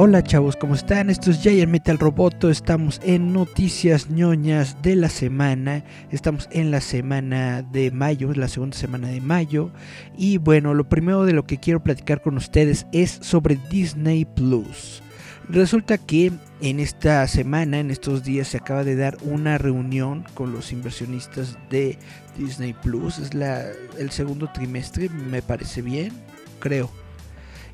[0.00, 1.10] Hola chavos, ¿cómo están?
[1.10, 6.80] Esto es Giant Metal Roboto, estamos en Noticias ñoñas de la semana, estamos en la
[6.80, 9.72] semana de mayo, la segunda semana de mayo,
[10.16, 15.02] y bueno, lo primero de lo que quiero platicar con ustedes es sobre Disney Plus.
[15.48, 16.30] Resulta que
[16.60, 21.58] en esta semana, en estos días, se acaba de dar una reunión con los inversionistas
[21.70, 21.98] de
[22.38, 23.64] Disney Plus, es la,
[23.98, 26.12] el segundo trimestre, me parece bien,
[26.60, 26.88] creo.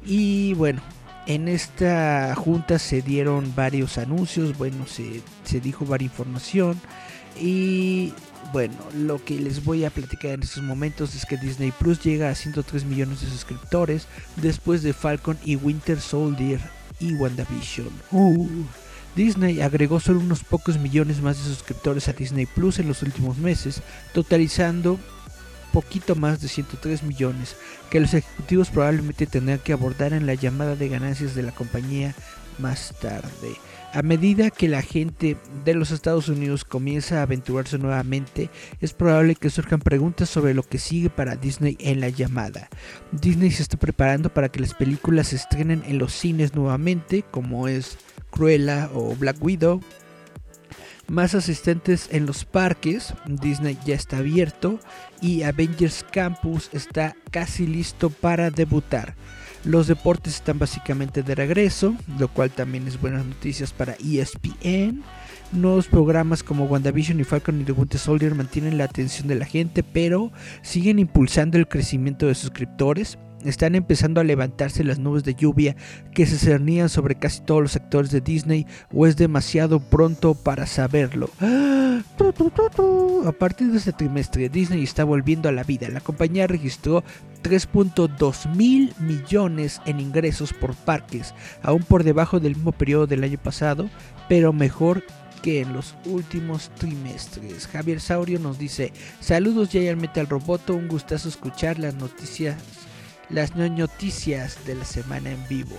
[0.06, 0.80] Y bueno,
[1.26, 6.80] en esta junta se dieron varios anuncios, bueno, se, se, dijo varias información
[7.40, 8.12] y
[8.52, 12.28] bueno, lo que les voy a platicar en estos momentos es que Disney Plus llega
[12.28, 16.60] a 103 millones de suscriptores después de Falcon y Winter Soldier
[17.00, 17.90] y WandaVision.
[18.12, 18.46] Uh.
[19.16, 23.38] Disney agregó solo unos pocos millones más de suscriptores a Disney Plus en los últimos
[23.38, 24.98] meses, totalizando
[25.74, 27.56] poquito más de 103 millones
[27.90, 32.14] que los ejecutivos probablemente tendrán que abordar en la llamada de ganancias de la compañía
[32.58, 33.56] más tarde.
[33.92, 39.34] A medida que la gente de los Estados Unidos comienza a aventurarse nuevamente, es probable
[39.34, 42.68] que surjan preguntas sobre lo que sigue para Disney en la llamada.
[43.12, 47.66] Disney se está preparando para que las películas se estrenen en los cines nuevamente, como
[47.66, 47.98] es
[48.30, 49.80] Cruella o Black Widow,
[51.08, 53.14] más asistentes en los parques.
[53.26, 54.80] Disney ya está abierto
[55.20, 59.14] y Avengers Campus está casi listo para debutar.
[59.64, 65.02] Los deportes están básicamente de regreso, lo cual también es buenas noticias para ESPN.
[65.52, 69.46] Nuevos programas como WandaVision y Falcon y The Winter Soldier mantienen la atención de la
[69.46, 70.32] gente, pero
[70.62, 75.76] siguen impulsando el crecimiento de suscriptores están empezando a levantarse las nubes de lluvia
[76.12, 80.66] que se cernían sobre casi todos los sectores de Disney o es demasiado pronto para
[80.66, 81.30] saberlo.
[83.26, 85.88] A partir de este trimestre Disney está volviendo a la vida.
[85.88, 87.04] La compañía registró
[87.42, 93.38] 3.2 mil millones en ingresos por parques, aún por debajo del mismo periodo del año
[93.38, 93.88] pasado,
[94.28, 95.04] pero mejor
[95.42, 97.66] que en los últimos trimestres.
[97.66, 102.56] Javier Saurio nos dice, saludos al Metal Roboto, un gustazo escuchar las noticias
[103.30, 105.76] las noticias de la semana en vivo.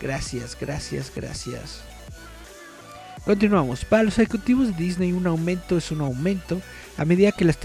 [0.00, 1.82] Gracias, gracias, gracias.
[3.24, 3.84] Continuamos.
[3.84, 6.62] Para los ejecutivos de Disney un aumento es un aumento
[6.96, 7.58] a medida que las,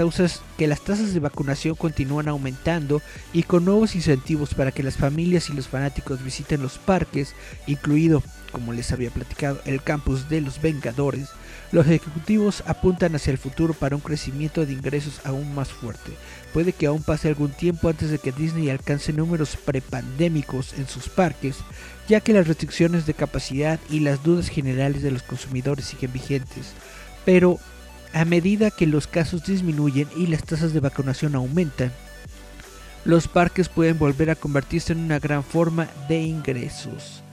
[0.58, 3.02] que las tasas de vacunación continúan aumentando
[3.34, 7.34] y con nuevos incentivos para que las familias y los fanáticos visiten los parques,
[7.66, 8.22] incluido,
[8.52, 11.30] como les había platicado, el campus de los Vengadores,
[11.74, 16.12] los ejecutivos apuntan hacia el futuro para un crecimiento de ingresos aún más fuerte.
[16.54, 21.10] Puede que aún pase algún tiempo antes de que Disney alcance números prepandémicos en sus
[21.10, 21.58] parques,
[22.08, 26.74] ya que las restricciones de capacidad y las dudas generales de los consumidores siguen vigentes.
[27.26, 27.58] Pero
[28.14, 31.92] a medida que los casos disminuyen y las tasas de vacunación aumentan,
[33.04, 37.24] los parques pueden volver a convertirse en una gran forma de ingresos.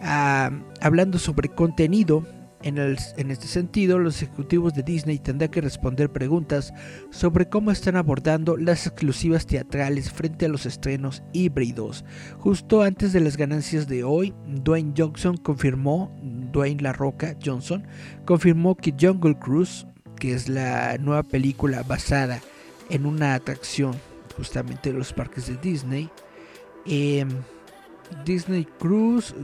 [0.00, 2.24] Ah, hablando sobre contenido,
[2.62, 6.74] en, este sentido, los ejecutivos de Disney tendrán que responder preguntas
[7.10, 12.04] sobre cómo están abordando las exclusivas teatrales frente a los estrenos híbridos.
[12.38, 16.14] Justo antes de las ganancias de hoy, Dwayne Johnson confirmó,
[16.52, 17.86] Dwayne La Roca Johnson,
[18.26, 22.40] confirmó que Jungle Cruise, que es la nueva película basada
[22.90, 23.94] en una atracción
[24.36, 26.10] justamente de los parques de Disney,
[26.84, 27.24] eh,
[28.24, 29.34] Disney Cruise,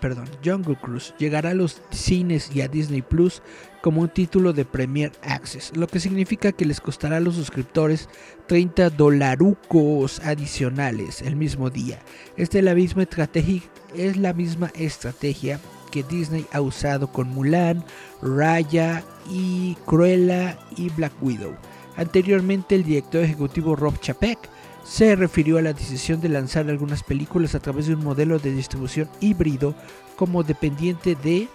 [0.00, 3.42] perdón, Jungle Cruise llegará a los cines y a Disney Plus
[3.82, 8.08] como un título de Premier Access, lo que significa que les costará a los suscriptores
[8.48, 12.00] 30 dolarucos adicionales el mismo día.
[12.36, 13.62] Esta es la misma estrategia,
[13.94, 15.60] es la misma estrategia
[15.90, 17.84] que Disney ha usado con Mulan,
[18.22, 21.54] Raya y Cruella y Black Widow.
[21.96, 24.38] Anteriormente el director ejecutivo Rob Chapek
[24.86, 28.52] se refirió a la decisión de lanzar algunas películas a través de un modelo de
[28.52, 29.74] distribución híbrido
[30.14, 31.48] como dependiente de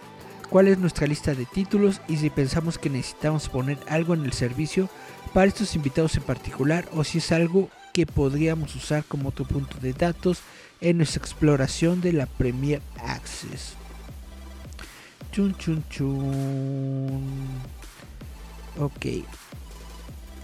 [0.50, 4.33] cuál es nuestra lista de títulos y si pensamos que necesitamos poner algo en el
[4.33, 4.89] servicio
[5.33, 9.78] para estos invitados en particular o si es algo que podríamos usar como otro punto
[9.80, 10.39] de datos
[10.81, 13.75] en nuestra exploración de la Premier Access.
[15.31, 17.22] Chun chun chun.
[18.78, 19.06] Ok.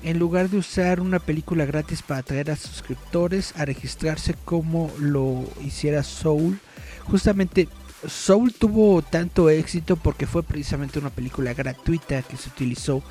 [0.03, 5.43] En lugar de usar una película gratis para atraer a suscriptores a registrarse como lo
[5.63, 6.59] hiciera Soul,
[7.05, 7.67] justamente
[8.07, 13.01] Soul tuvo tanto éxito porque fue precisamente una película gratuita que se utilizó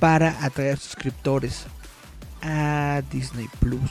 [0.00, 1.64] para atraer suscriptores
[2.42, 3.90] a Disney Plus.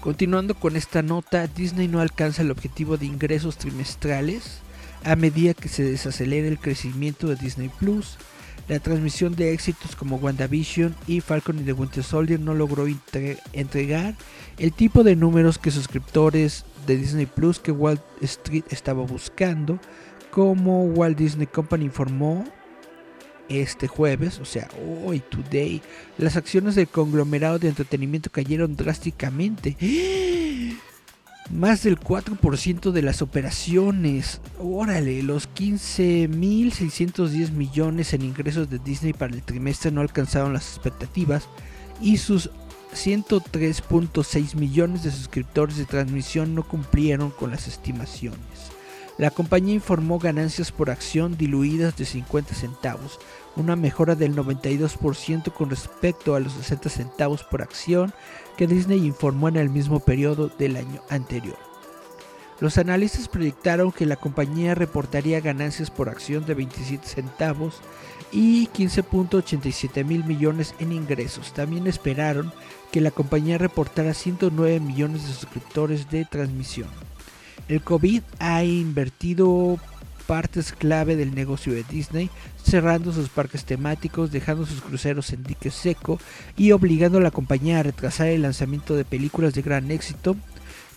[0.00, 4.60] Continuando con esta nota, Disney no alcanza el objetivo de ingresos trimestrales
[5.04, 8.16] a medida que se desacelera el crecimiento de Disney Plus.
[8.68, 12.86] La transmisión de éxitos como WandaVision y Falcon y the Winter Soldier no logró
[13.54, 14.14] entregar
[14.58, 19.80] el tipo de números que suscriptores de Disney Plus que Walt Street estaba buscando,
[20.30, 22.44] como Walt Disney Company informó
[23.48, 24.68] este jueves, o sea,
[25.02, 25.80] hoy, today,
[26.18, 29.76] las acciones del conglomerado de entretenimiento cayeron drásticamente.
[31.50, 34.40] Más del 4% de las operaciones.
[34.58, 41.48] Órale, los 15.610 millones en ingresos de Disney para el trimestre no alcanzaron las expectativas
[42.02, 42.50] y sus
[42.94, 48.38] 103.6 millones de suscriptores de transmisión no cumplieron con las estimaciones.
[49.16, 53.18] La compañía informó ganancias por acción diluidas de 50 centavos,
[53.58, 58.12] una mejora del 92% con respecto a los 60 centavos por acción
[58.56, 61.56] que Disney informó en el mismo periodo del año anterior.
[62.60, 67.80] Los analistas proyectaron que la compañía reportaría ganancias por acción de 27 centavos
[68.32, 71.52] y 15.87 mil millones en ingresos.
[71.52, 72.52] También esperaron
[72.90, 76.88] que la compañía reportara 109 millones de suscriptores de transmisión.
[77.68, 79.78] El COVID ha invertido
[80.28, 82.28] partes clave del negocio de Disney,
[82.62, 86.20] cerrando sus parques temáticos, dejando sus cruceros en dique seco
[86.54, 90.36] y obligando a la compañía a retrasar el lanzamiento de películas de gran éxito,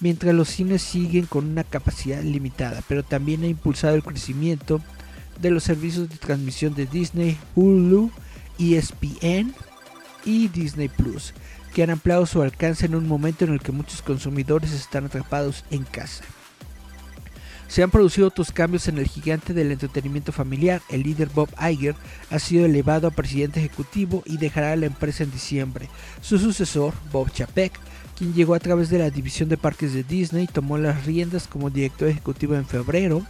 [0.02, 4.82] mientras los cines siguen con una capacidad limitada, pero también ha impulsado el crecimiento
[5.40, 8.12] de los servicios de transmisión de Disney, Hulu,
[8.60, 9.56] ESPN
[10.26, 11.34] y Disney Plus,
[11.74, 15.64] que han ampliado su alcance en un momento en el que muchos consumidores están atrapados
[15.72, 16.26] en casa.
[17.72, 20.82] Se han producido otros cambios en el gigante del entretenimiento familiar.
[20.90, 21.96] El líder Bob Iger
[22.30, 25.88] ha sido elevado a presidente ejecutivo y dejará la empresa en diciembre.
[26.20, 27.72] Su sucesor, Bob Chapek,
[28.18, 31.70] quien llegó a través de la división de parques de Disney, tomó las riendas como
[31.70, 33.26] director ejecutivo en febrero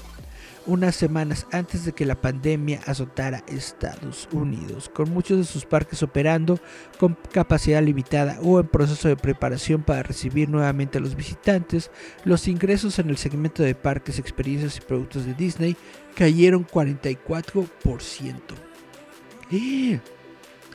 [0.66, 6.04] unas semanas antes de que la pandemia azotara Estados Unidos, con muchos de sus parques
[6.04, 6.60] operando
[7.00, 11.92] con capacidad limitada o en proceso de preparación para recibir nuevamente a los visitantes,
[12.26, 15.76] los ingresos en el segmento de parques, experiencias y productos de Disney
[16.16, 18.40] cayeron 44%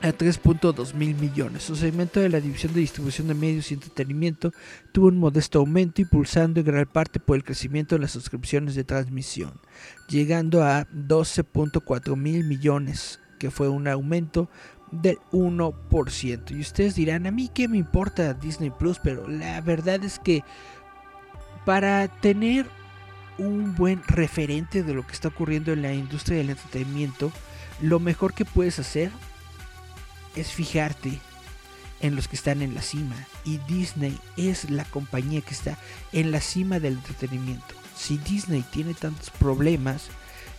[0.06, 1.64] a 3.2 mil millones.
[1.64, 4.52] Su segmento de la división de distribución de medios y entretenimiento
[4.92, 8.84] tuvo un modesto aumento, impulsando en gran parte por el crecimiento de las suscripciones de
[8.84, 9.52] transmisión,
[10.08, 14.48] llegando a 12.4 mil millones, que fue un aumento
[14.92, 16.50] del 1%.
[16.56, 20.44] Y ustedes dirán, a mí qué me importa Disney Plus, pero la verdad es que
[21.64, 22.66] para tener
[23.38, 27.32] un buen referente de lo que está ocurriendo en la industria del entretenimiento,
[27.82, 29.10] lo mejor que puedes hacer
[30.36, 31.20] es fijarte
[32.00, 33.16] en los que están en la cima.
[33.44, 35.78] Y Disney es la compañía que está
[36.12, 37.74] en la cima del entretenimiento.
[37.96, 40.08] Si Disney tiene tantos problemas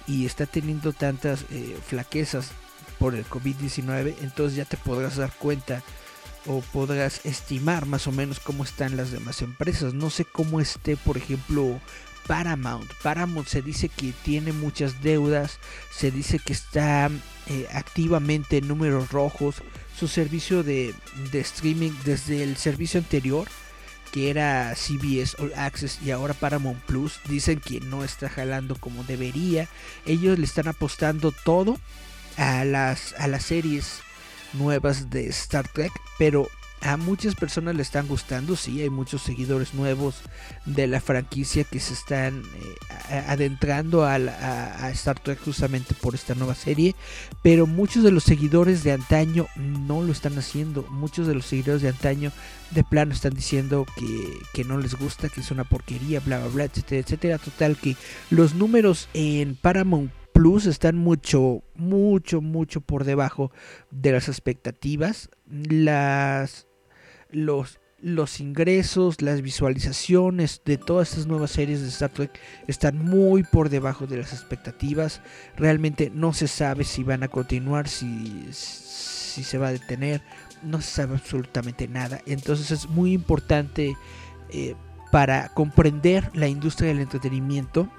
[0.08, 2.50] y está teniendo tantas eh, flaquezas
[2.98, 5.84] por el COVID-19, entonces ya te podrás dar cuenta
[6.48, 9.94] o podrás estimar más o menos cómo están las demás empresas.
[9.94, 11.80] No sé cómo esté, por ejemplo,
[12.28, 12.92] Paramount.
[13.02, 15.60] Paramount se dice que tiene muchas deudas,
[15.92, 17.10] se dice que está
[17.48, 19.64] eh, activamente en números rojos.
[19.98, 20.94] Su servicio de,
[21.32, 23.48] de, streaming desde el servicio anterior,
[24.12, 29.04] que era CBS All Access y ahora Paramount Plus, dicen que no está jalando como
[29.06, 29.68] debería.
[30.06, 31.80] Ellos le están apostando todo
[32.38, 34.02] a las, a las series
[34.54, 36.48] nuevas de Star Trek, pero
[36.82, 40.22] a muchas personas le están gustando, sí, hay muchos seguidores nuevos
[40.66, 42.44] de la franquicia que se están
[43.10, 46.96] eh, adentrando a, a, Star Trek justamente por esta nueva serie,
[47.42, 51.82] pero muchos de los seguidores de antaño no lo están haciendo, muchos de los seguidores
[51.82, 52.32] de antaño
[52.72, 56.48] de plano están diciendo que, que no les gusta, que es una porquería, bla, bla,
[56.50, 57.96] bla, etcétera, etcétera, total que
[58.30, 63.52] los números en Paramount Plus están mucho, mucho, mucho por debajo
[63.90, 65.32] de las expectativas.
[65.48, 66.67] Las
[67.32, 73.44] los, los ingresos, las visualizaciones de todas estas nuevas series de Star Trek están muy
[73.44, 75.22] por debajo de las expectativas.
[75.56, 80.22] Realmente no se sabe si van a continuar, si, si se va a detener.
[80.64, 82.22] no se sabe absolutamente nada.
[82.26, 83.96] Entonces es muy importante
[84.50, 84.76] eh,
[85.12, 87.90] para comprender la industria del entretenimiento.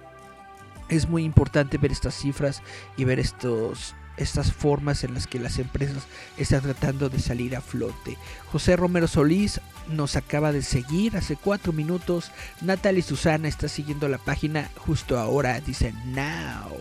[0.89, 2.63] Es muy importante ver estas cifras
[2.97, 6.05] y ver estos, estas formas en las que las empresas
[6.37, 8.19] están tratando de salir a flote.
[8.53, 12.31] José Romero Solís nos acaba de seguir hace cuatro minutos.
[12.61, 15.61] Natalie Susana está siguiendo la página justo ahora.
[15.61, 16.77] Dice now.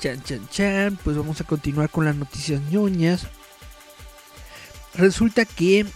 [0.00, 0.98] Chan, chan, chan.
[1.02, 3.26] Pues vamos a continuar con las noticias ñoñas.
[4.94, 5.86] Resulta que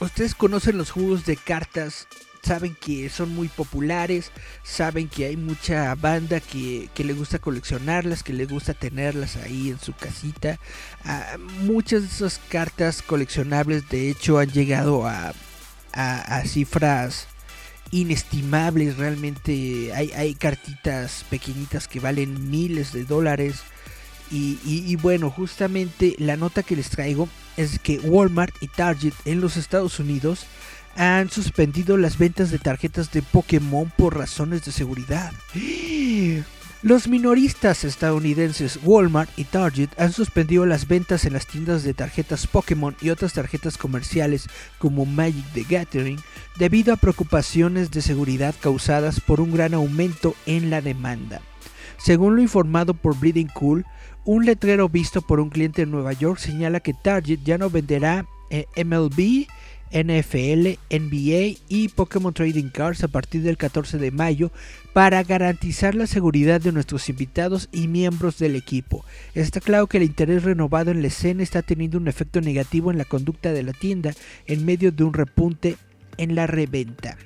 [0.00, 2.08] ustedes conocen los juegos de cartas
[2.42, 4.30] saben que son muy populares,
[4.62, 9.78] saben que hay mucha banda que, le gusta coleccionarlas, que le gusta tenerlas ahí en
[9.78, 10.58] su casita.
[11.04, 15.34] Ah, muchas de esas cartas coleccionables de hecho han llegado a,
[15.92, 17.26] a, cifras
[17.90, 23.62] inestimables, realmente hay, hay cartitas pequeñitas que valen miles de dólares.
[24.30, 29.40] Y, y, bueno, justamente la nota que les traigo es que Walmart y Target en
[29.40, 30.44] los Estados Unidos
[30.98, 35.32] han suspendido las ventas de tarjetas de Pokémon por razones de seguridad.
[36.82, 42.48] Los minoristas estadounidenses Walmart y Target han suspendido las ventas en las tiendas de tarjetas
[42.48, 46.18] Pokémon y otras tarjetas comerciales como Magic the Gathering
[46.58, 51.40] debido a preocupaciones de seguridad causadas por un gran aumento en la demanda.
[51.96, 53.86] Según lo informado por Bleeding Cool,
[54.24, 58.26] un letrero visto por un cliente en Nueva York señala que Target ya no venderá
[58.50, 59.46] eh, MLB
[59.92, 64.50] NFL, NBA y Pokémon Trading Cards a partir del 14 de mayo
[64.92, 69.04] para garantizar la seguridad de nuestros invitados y miembros del equipo.
[69.34, 72.98] Está claro que el interés renovado en la escena está teniendo un efecto negativo en
[72.98, 74.12] la conducta de la tienda
[74.46, 75.76] en medio de un repunte
[76.16, 77.16] en la reventa.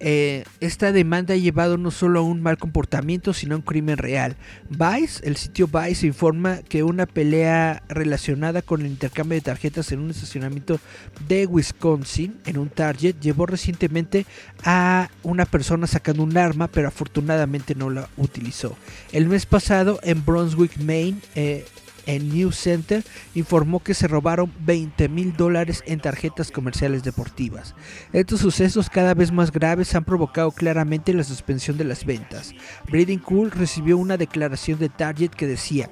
[0.00, 3.98] Eh, esta demanda ha llevado no solo a un mal comportamiento, sino a un crimen
[3.98, 4.36] real.
[4.70, 10.00] Vice, el sitio Vice informa que una pelea relacionada con el intercambio de tarjetas en
[10.00, 10.80] un estacionamiento
[11.28, 14.24] de Wisconsin, en un Target, llevó recientemente
[14.64, 18.76] a una persona sacando un arma, pero afortunadamente no la utilizó.
[19.12, 21.66] El mes pasado, en Brunswick, Maine, eh,
[22.06, 23.04] en News Center
[23.34, 27.74] informó que se robaron 20 mil dólares en tarjetas comerciales deportivas.
[28.12, 32.54] Estos sucesos cada vez más graves han provocado claramente la suspensión de las ventas.
[32.90, 35.90] Breeding Cool recibió una declaración de Target que decía,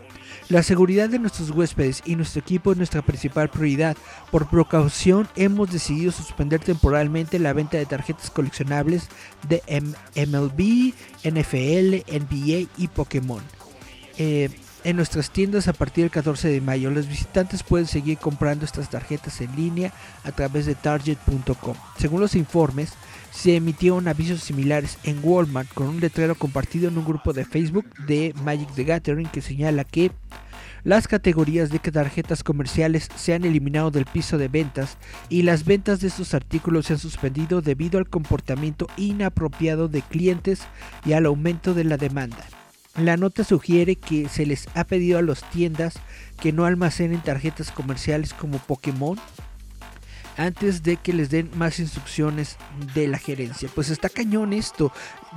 [0.49, 3.97] la seguridad de nuestros huéspedes y nuestro equipo es nuestra principal prioridad.
[4.31, 9.09] Por precaución hemos decidido suspender temporalmente la venta de tarjetas coleccionables
[9.49, 9.63] de
[10.15, 13.43] MLB, NFL, NBA y Pokémon.
[14.17, 14.51] Eh,
[14.85, 16.91] en nuestras tiendas a partir del 14 de mayo.
[16.91, 19.93] Los visitantes pueden seguir comprando estas tarjetas en línea
[20.25, 21.75] a través de target.com.
[21.99, 22.93] Según los informes,
[23.31, 27.87] se emitieron avisos similares en Walmart con un letrero compartido en un grupo de Facebook
[28.07, 30.11] de Magic the Gathering que señala que
[30.85, 34.97] las categorías de tarjetas comerciales se han eliminado del piso de ventas
[35.29, 40.63] y las ventas de estos artículos se han suspendido debido al comportamiento inapropiado de clientes
[41.05, 42.45] y al aumento de la demanda.
[42.99, 45.95] La nota sugiere que se les ha pedido a las tiendas
[46.41, 49.19] que no almacenen tarjetas comerciales como Pokémon
[50.37, 52.57] antes de que les den más instrucciones
[52.95, 53.69] de la gerencia.
[53.75, 54.93] Pues está cañón esto.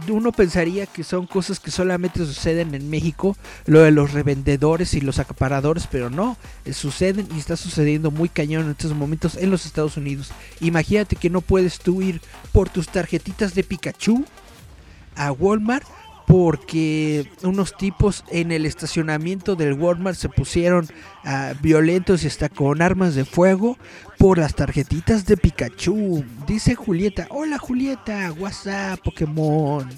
[0.07, 5.01] Uno pensaría que son cosas que solamente suceden en México, lo de los revendedores y
[5.01, 9.49] los acaparadores, pero no, eh, suceden y está sucediendo muy cañón en estos momentos en
[9.49, 10.31] los Estados Unidos.
[10.61, 14.23] Imagínate que no puedes tú ir por tus tarjetitas de Pikachu
[15.15, 15.85] a Walmart
[16.31, 20.87] porque unos tipos en el estacionamiento del Walmart se pusieron
[21.25, 23.77] ah, violentos y hasta con armas de fuego
[24.17, 26.23] por las tarjetitas de Pikachu.
[26.47, 29.89] Dice Julieta, hola Julieta, WhatsApp, Pokémon.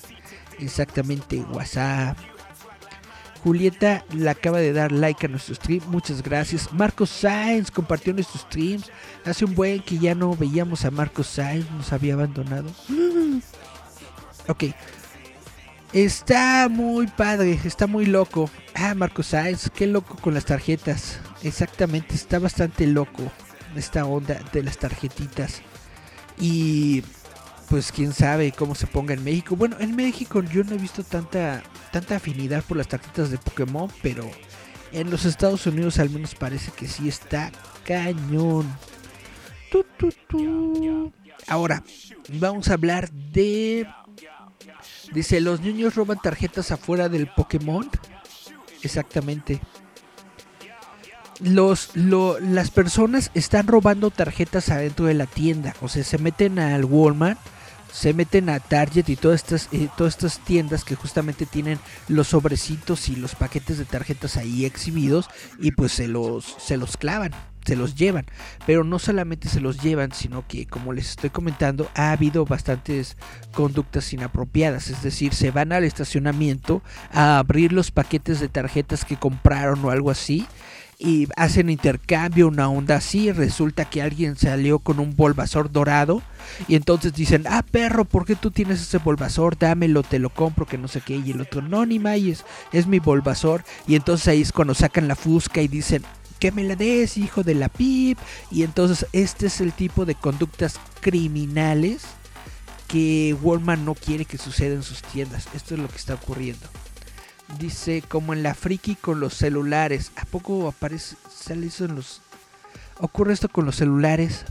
[0.57, 2.17] Exactamente, WhatsApp.
[3.43, 6.73] Julieta le acaba de dar like a nuestro stream, muchas gracias.
[6.73, 8.81] Marcos Sainz compartió nuestro stream.
[9.23, 12.71] Hace un buen que ya no veíamos a Marcos Sainz, nos había abandonado.
[14.49, 14.65] Ok,
[15.93, 18.49] Está muy padre, está muy loco.
[18.73, 21.19] Ah, Marcos Sáenz, qué loco con las tarjetas.
[21.43, 23.31] Exactamente, está bastante loco
[23.75, 25.61] esta onda de las tarjetitas.
[26.39, 27.03] Y
[27.69, 29.55] pues quién sabe cómo se ponga en México.
[29.55, 33.87] Bueno, en México yo no he visto tanta tanta afinidad por las tarjetas de Pokémon,
[34.01, 34.27] pero
[34.91, 37.51] en los Estados Unidos al menos parece que sí está
[37.85, 38.65] cañón.
[41.47, 41.83] Ahora,
[42.29, 43.87] vamos a hablar de
[45.13, 47.89] Dice, los niños roban tarjetas afuera del Pokémon.
[48.81, 49.61] Exactamente.
[51.39, 55.75] Los, las personas están robando tarjetas adentro de la tienda.
[55.81, 57.39] O sea, se meten al Walmart,
[57.91, 62.29] se meten a Target y todas estas, eh, todas estas tiendas que justamente tienen los
[62.29, 65.29] sobrecitos y los paquetes de tarjetas ahí exhibidos
[65.59, 67.31] y pues se los, se los clavan,
[67.65, 68.25] se los llevan.
[68.65, 73.17] Pero no solamente se los llevan, sino que como les estoy comentando, ha habido bastantes
[73.53, 74.89] conductas inapropiadas.
[74.89, 79.91] Es decir, se van al estacionamiento a abrir los paquetes de tarjetas que compraron o
[79.91, 80.47] algo así
[81.03, 86.21] y hacen intercambio, una onda así, resulta que alguien salió con un Bulbasaur dorado
[86.67, 89.57] y entonces dicen, ah perro, ¿por qué tú tienes ese Bulbasaur?
[89.57, 92.87] Dámelo, te lo compro, que no sé qué, y el otro, no, ni mayes, es
[92.87, 96.03] mi Bulbasaur, y entonces ahí es cuando sacan la fusca y dicen,
[96.43, 98.19] que me la des, hijo de la pip,
[98.51, 102.03] y entonces este es el tipo de conductas criminales
[102.89, 106.67] que Walmart no quiere que suceda en sus tiendas, esto es lo que está ocurriendo.
[107.57, 110.11] Dice, como en la friki con los celulares.
[110.17, 112.19] ¿A poco aparece, sale eso en los...
[112.99, 114.43] ¿Ocurre esto con los celulares?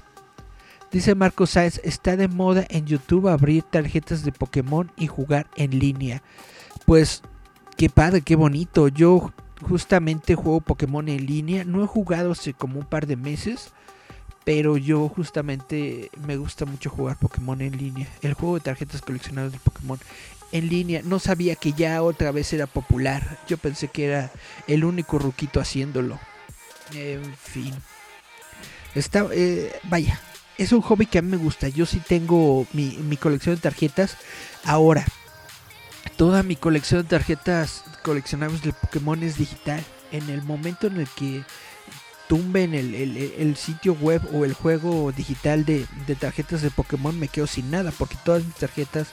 [0.92, 5.78] Dice Marco Sáenz, está de moda en YouTube abrir tarjetas de Pokémon y jugar en
[5.78, 6.22] línea.
[6.86, 7.20] Pues,
[7.76, 8.88] qué padre, qué bonito.
[8.88, 9.30] Yo
[9.62, 11.64] justamente juego Pokémon en línea.
[11.64, 13.72] No he jugado hace como un par de meses.
[14.44, 18.08] Pero yo justamente me gusta mucho jugar Pokémon en línea.
[18.22, 20.00] El juego de tarjetas coleccionadas de Pokémon
[20.50, 21.00] en línea.
[21.04, 23.38] No sabía que ya otra vez era popular.
[23.46, 24.32] Yo pensé que era
[24.66, 26.18] el único ruquito haciéndolo.
[26.92, 27.72] En fin.
[28.94, 30.20] Está, eh, vaya,
[30.58, 31.68] es un hobby que a mí me gusta.
[31.68, 34.16] Yo sí tengo mi, mi colección de tarjetas.
[34.64, 35.04] Ahora,
[36.16, 39.82] toda mi colección de tarjetas coleccionables de Pokémon es digital.
[40.10, 41.44] En el momento en el que
[42.28, 47.18] tumben el, el, el sitio web o el juego digital de, de tarjetas de Pokémon,
[47.18, 47.90] me quedo sin nada.
[47.92, 49.08] Porque todas mis tarjetas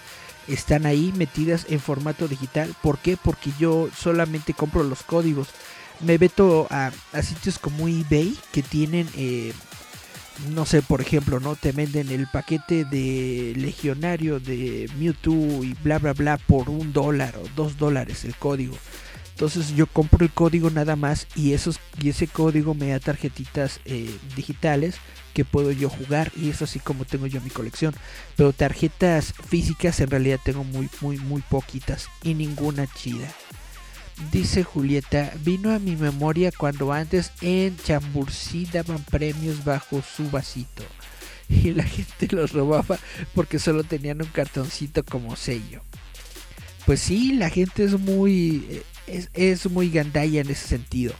[0.47, 2.75] están ahí metidas en formato digital.
[2.81, 3.17] ¿Por qué?
[3.17, 5.49] Porque yo solamente compro los códigos.
[6.01, 6.91] Me veto a,
[7.21, 9.53] sitios como eBay que tienen, eh,
[10.53, 11.55] no sé, por ejemplo, ¿no?
[11.55, 17.35] Te venden el paquete de legionario de Mewtwo y bla, bla, bla por un dólar
[17.37, 18.75] o dos dólares el código.
[19.31, 23.79] Entonces yo compro el código nada más y, esos, y ese código me da tarjetitas
[23.85, 24.95] eh, digitales
[25.33, 27.93] que puedo yo jugar y es así como tengo yo mi colección.
[28.35, 33.27] Pero tarjetas físicas en realidad tengo muy, muy, muy poquitas y ninguna chida.
[34.31, 40.83] Dice Julieta, vino a mi memoria cuando antes en Chambursí daban premios bajo su vasito
[41.49, 42.99] y la gente los robaba
[43.33, 45.81] porque solo tenían un cartoncito como sello.
[46.85, 51.13] Pues sí, la gente es muy es, es muy gandalla en ese sentido.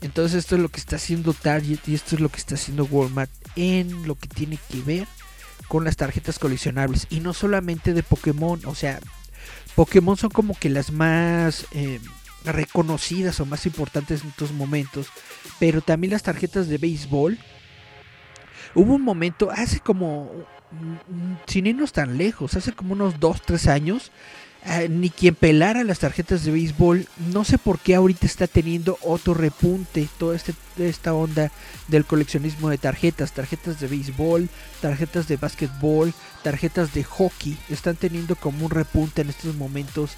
[0.00, 2.84] Entonces esto es lo que está haciendo Target y esto es lo que está haciendo
[2.84, 5.08] Walmart en lo que tiene que ver
[5.66, 7.06] con las tarjetas coleccionables.
[7.10, 9.00] Y no solamente de Pokémon, o sea,
[9.74, 12.00] Pokémon son como que las más eh,
[12.44, 15.08] reconocidas o más importantes en estos momentos.
[15.58, 17.38] Pero también las tarjetas de béisbol.
[18.74, 20.30] Hubo un momento, hace como,
[20.70, 24.12] mm, sin irnos tan lejos, hace como unos 2-3 años,
[24.64, 27.06] Ah, ni quien pelara las tarjetas de béisbol.
[27.32, 31.52] No sé por qué ahorita está teniendo otro repunte toda este, esta onda
[31.86, 33.32] del coleccionismo de tarjetas.
[33.32, 34.48] Tarjetas de béisbol,
[34.80, 37.56] tarjetas de básquetbol, tarjetas de hockey.
[37.70, 40.16] Están teniendo como un repunte en estos momentos.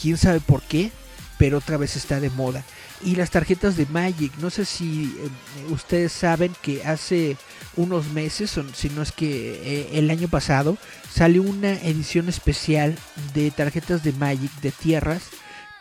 [0.00, 0.92] Quién sabe por qué,
[1.38, 2.64] pero otra vez está de moda.
[3.02, 7.36] Y las tarjetas de Magic, no sé si eh, ustedes saben que hace
[7.76, 10.78] unos meses, si no es que eh, el año pasado,
[11.10, 12.96] salió una edición especial
[13.34, 15.22] de tarjetas de Magic de tierras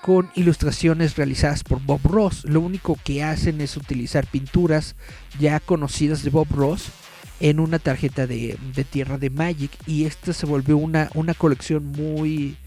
[0.01, 2.43] con ilustraciones realizadas por Bob Ross.
[2.43, 4.95] Lo único que hacen es utilizar pinturas
[5.39, 6.91] ya conocidas de Bob Ross
[7.39, 11.85] en una tarjeta de, de tierra de Magic y esta se volvió una, una colección
[11.85, 12.57] muy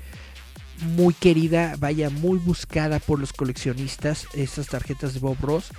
[0.81, 5.71] muy querida, vaya, muy buscada por los coleccionistas, estas tarjetas de Bob Ross.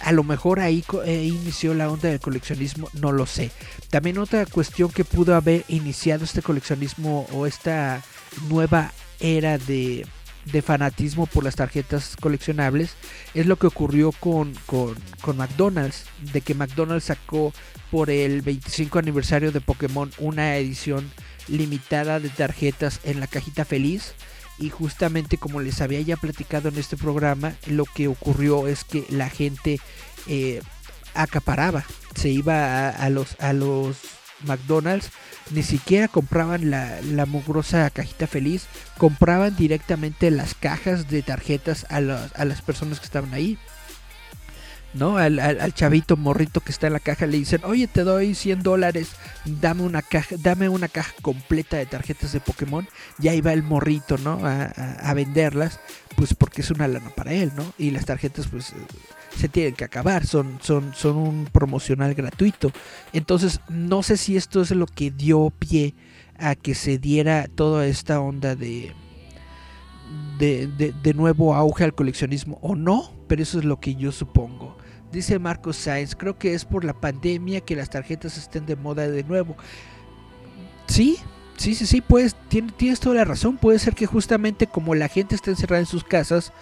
[0.00, 3.50] A lo mejor ahí eh, inició la onda del coleccionismo, no lo sé.
[3.90, 8.02] También otra cuestión que pudo haber iniciado este coleccionismo o esta
[8.48, 10.06] nueva era de,
[10.52, 12.94] de fanatismo por las tarjetas coleccionables
[13.34, 17.52] es lo que ocurrió con, con, con, McDonald's, de que McDonald's sacó
[17.90, 21.10] por el 25 aniversario de Pokémon una edición
[21.48, 24.14] limitada de tarjetas en la cajita feliz
[24.58, 29.04] y justamente como les había ya platicado en este programa, lo que ocurrió es que
[29.08, 29.80] la gente
[30.26, 30.60] eh,
[31.14, 31.84] acaparaba,
[32.14, 33.96] se iba a, los, a los
[34.44, 35.10] McDonald's,
[35.50, 38.66] ni siquiera compraban la, la mugrosa cajita feliz,
[38.98, 43.58] compraban directamente las cajas de tarjetas a, a las personas que estaban ahí.
[44.94, 45.18] ¿No?
[45.18, 48.62] Al, al, chavito morrito que está en la caja le dicen, oye, te doy 100
[48.62, 49.10] dólares,
[49.44, 52.88] dame una caja, dame una caja completa de tarjetas de Pokémon.
[53.20, 54.40] Y ahí va el morrito, ¿no?
[54.44, 55.80] A, a, venderlas,
[56.16, 57.72] pues porque es una lana para él, ¿no?
[57.78, 58.72] Y las tarjetas, pues,
[59.36, 62.72] se tienen que acabar, son, son, son un promocional gratuito.
[63.12, 65.94] Entonces, no sé si esto es lo que dio pie
[66.38, 68.92] a que se diera toda esta onda de,
[70.38, 74.10] de, de, de nuevo auge al coleccionismo o no, pero eso es lo que yo
[74.10, 74.77] supongo.
[75.12, 79.08] Dice Marcos Sainz, creo que es por la pandemia que las tarjetas estén de moda
[79.08, 79.56] de nuevo.
[80.86, 81.18] Sí,
[81.56, 83.56] sí, sí, sí, pues tienes toda la razón.
[83.56, 86.52] Puede ser que justamente como la gente está encerrada en sus casas,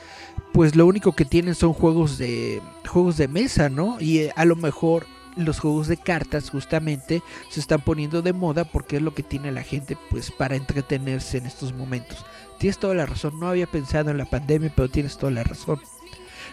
[0.52, 3.98] pues lo único que tienen son juegos de juegos de mesa, ¿no?
[4.00, 5.06] Y eh, a lo mejor
[5.36, 9.52] los juegos de cartas justamente se están poniendo de moda porque es lo que tiene
[9.52, 12.24] la gente pues para entretenerse en estos momentos.
[12.58, 15.78] Tienes toda la razón, no había pensado en la pandemia, pero tienes toda la razón.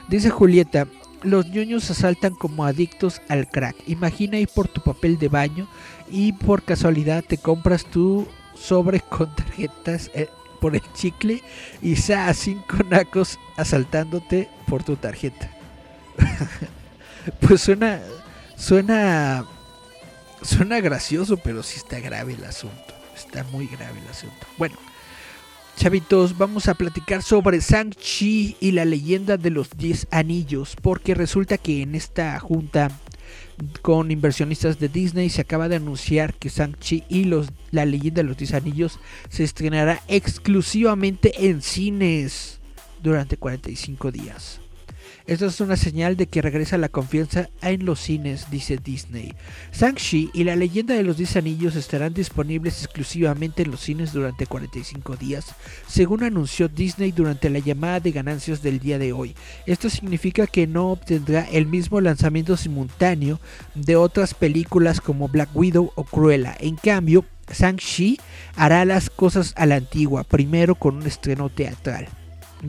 [0.10, 0.88] Dice Julieta,
[1.24, 3.76] los ñoños asaltan como adictos al crack.
[3.88, 5.68] Imagina ir por tu papel de baño
[6.12, 11.42] y por casualidad te compras tu sobre con tarjetas eh, por el chicle
[11.82, 15.50] y a cinco nacos asaltándote por tu tarjeta.
[17.40, 18.02] pues suena,
[18.56, 19.46] suena,
[20.42, 22.94] suena gracioso, pero sí está grave el asunto.
[23.16, 24.48] Está muy grave el asunto.
[24.58, 24.76] Bueno.
[25.76, 31.58] Chavitos, vamos a platicar sobre Shang-Chi y la leyenda de los 10 anillos, porque resulta
[31.58, 32.92] que en esta junta
[33.82, 38.28] con inversionistas de Disney se acaba de anunciar que Shang-Chi y los, la leyenda de
[38.30, 42.60] los 10 anillos se estrenará exclusivamente en cines
[43.02, 44.63] durante 45 días.
[45.26, 49.34] Esto es una señal de que regresa la confianza en los cines, dice Disney.
[49.72, 54.46] Shang-Chi y la leyenda de los 10 anillos estarán disponibles exclusivamente en los cines durante
[54.46, 55.46] 45 días,
[55.88, 59.34] según anunció Disney durante la llamada de ganancias del día de hoy.
[59.66, 63.40] Esto significa que no obtendrá el mismo lanzamiento simultáneo
[63.76, 66.58] de otras películas como Black Widow o Cruella.
[66.60, 68.20] En cambio, Shang-Chi
[68.58, 72.10] hará las cosas a la antigua, primero con un estreno teatral.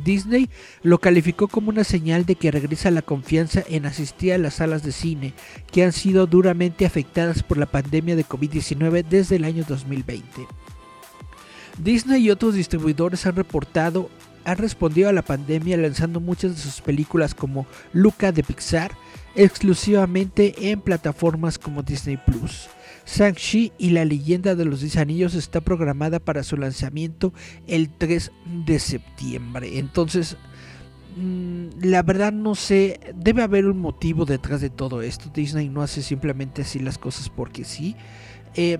[0.02, 0.50] Disney
[0.82, 4.82] lo calificó como una señal de que regresa la confianza en asistir a las salas
[4.82, 5.32] de cine,
[5.70, 10.24] que han sido duramente afectadas por la pandemia de COVID-19 desde el año 2020.
[11.78, 14.10] Disney y otros distribuidores han reportado
[14.44, 18.92] han respondido a la pandemia lanzando muchas de sus películas como Luca de Pixar
[19.34, 22.68] exclusivamente en plataformas como Disney Plus.
[23.06, 27.32] Shang-Chi y la leyenda de los 10 anillos está programada para su lanzamiento
[27.66, 28.32] el 3
[28.66, 29.78] de septiembre.
[29.78, 30.36] Entonces,
[31.16, 35.30] mm, la verdad no sé, debe haber un motivo detrás de todo esto.
[35.34, 37.96] Disney no hace simplemente así las cosas porque sí.
[38.54, 38.78] Eh,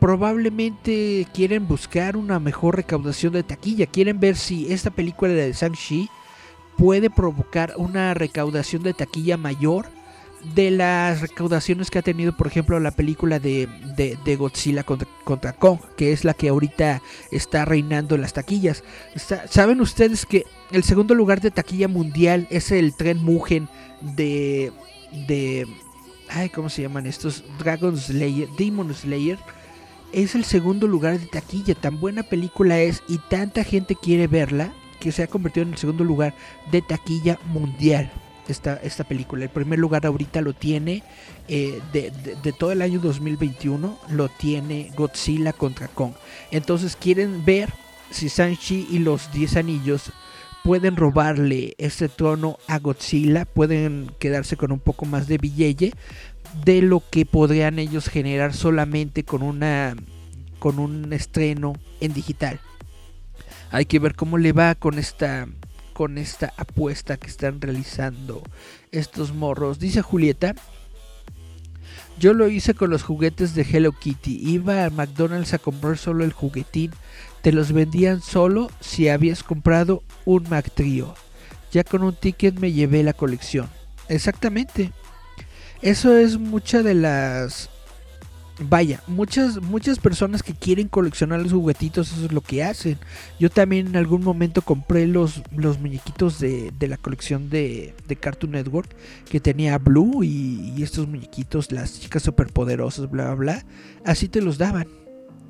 [0.00, 3.86] probablemente quieren buscar una mejor recaudación de taquilla.
[3.86, 6.08] Quieren ver si esta película de Shang-Chi
[6.76, 9.86] puede provocar una recaudación de taquilla mayor
[10.54, 13.68] de las recaudaciones que ha tenido, por ejemplo, la película de,
[14.38, 18.84] Godzilla contra, Kong, que es la que ahorita está reinando las taquillas.
[19.48, 23.68] Saben ustedes que el segundo lugar de taquilla mundial es el tren Mugen
[24.00, 24.72] de.
[25.26, 25.66] de
[26.54, 27.44] ¿cómo se llaman estos?
[27.58, 29.38] Dragon Slayer, Demon Slayer.
[30.12, 31.74] Es el segundo lugar de taquilla.
[31.74, 35.78] Tan buena película es y tanta gente quiere verla que se ha convertido en el
[35.78, 36.34] segundo lugar
[36.70, 38.10] de taquilla mundial
[38.52, 39.44] esta, esta película.
[39.44, 41.02] El primer lugar ahorita lo tiene
[41.48, 46.12] eh, de, de, todo el año 2021, lo tiene Godzilla contra Kong.
[46.50, 47.72] Entonces quieren ver
[48.10, 50.12] si Sanchi y los 10 anillos
[50.62, 55.92] pueden robarle este trono a Godzilla, pueden quedarse con un poco más de billete
[56.64, 59.94] de lo que podrían ellos generar solamente con una
[60.58, 62.60] con un estreno en digital.
[63.70, 65.46] Hay que ver cómo le va con esta
[65.96, 68.42] con esta apuesta que están realizando
[68.92, 69.78] estos morros.
[69.78, 70.54] Dice Julieta,
[72.18, 74.46] yo lo hice con los juguetes de Hello Kitty.
[74.46, 76.90] Iba a McDonald's a comprar solo el juguetín.
[77.40, 81.14] Te los vendían solo si habías comprado un Mac Trio.
[81.72, 83.70] Ya con un ticket me llevé la colección.
[84.10, 84.92] Exactamente.
[85.80, 87.70] Eso es mucha de las
[88.58, 92.98] vaya, muchas, muchas personas que quieren coleccionar los juguetitos, eso es lo que hacen.
[93.38, 98.94] Yo también en algún momento compré los, los muñequitos de, la colección de, Cartoon Network
[99.30, 103.66] que tenía Blue y, estos muñequitos, las chicas superpoderosas, bla, bla, bla.
[104.04, 104.86] Así te los daban.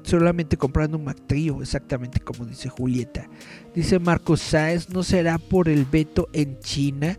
[0.03, 3.29] Solamente comprando un Mactrío, exactamente como dice Julieta.
[3.75, 7.19] Dice Marcos Sáez, no será por el veto en China.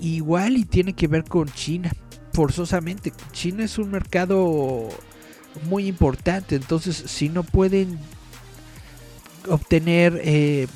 [0.00, 1.92] Igual y tiene que ver con China
[2.32, 3.12] forzosamente.
[3.30, 4.88] China es un mercado
[5.62, 6.56] muy importante.
[6.56, 7.98] Entonces, si no pueden
[9.48, 10.66] obtener eh,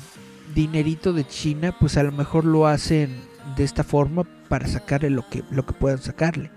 [0.53, 3.21] dinerito de China, pues a lo mejor lo hacen
[3.55, 6.51] de esta forma para sacarle lo que, lo que puedan sacarle.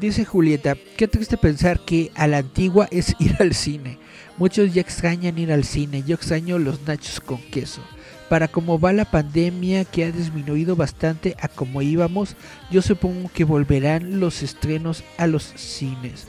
[0.00, 3.98] Dice Julieta, qué triste pensar que a la antigua es ir al cine.
[4.36, 7.82] Muchos ya extrañan ir al cine, yo extraño los nachos con queso.
[8.28, 12.34] Para cómo va la pandemia que ha disminuido bastante a como íbamos,
[12.70, 16.26] yo supongo que volverán los estrenos a los cines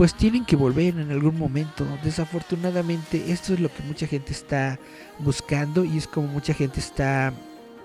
[0.00, 1.86] pues tienen que volver en algún momento.
[2.02, 4.78] Desafortunadamente esto es lo que mucha gente está
[5.18, 7.34] buscando y es como mucha gente está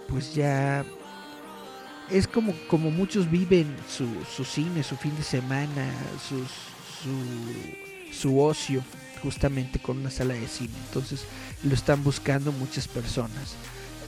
[0.07, 0.85] pues ya
[2.09, 4.07] es como, como muchos viven su,
[4.45, 5.91] cine, su fin de semana,
[6.29, 6.45] su,
[8.13, 8.81] su ocio
[9.21, 10.73] justamente con una sala de cine.
[10.87, 11.25] Entonces
[11.63, 13.55] lo están buscando muchas personas.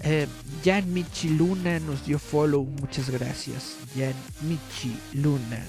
[0.04, 0.28] Eh,
[0.64, 3.76] Jan Michi Luna nos dio follow, muchas gracias.
[3.98, 4.14] Jan
[4.48, 5.62] Michi Luna.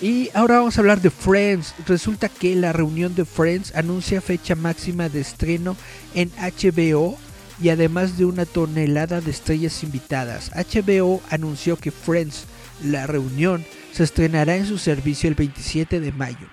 [0.00, 1.74] Y ahora vamos a hablar de Friends.
[1.86, 5.76] Resulta que la reunión de Friends anuncia fecha máxima de estreno
[6.14, 7.18] en HBO
[7.60, 10.52] y además de una tonelada de estrellas invitadas.
[10.54, 12.44] HBO anunció que Friends,
[12.84, 16.46] la reunión, se estrenará en su servicio el 27 de mayo,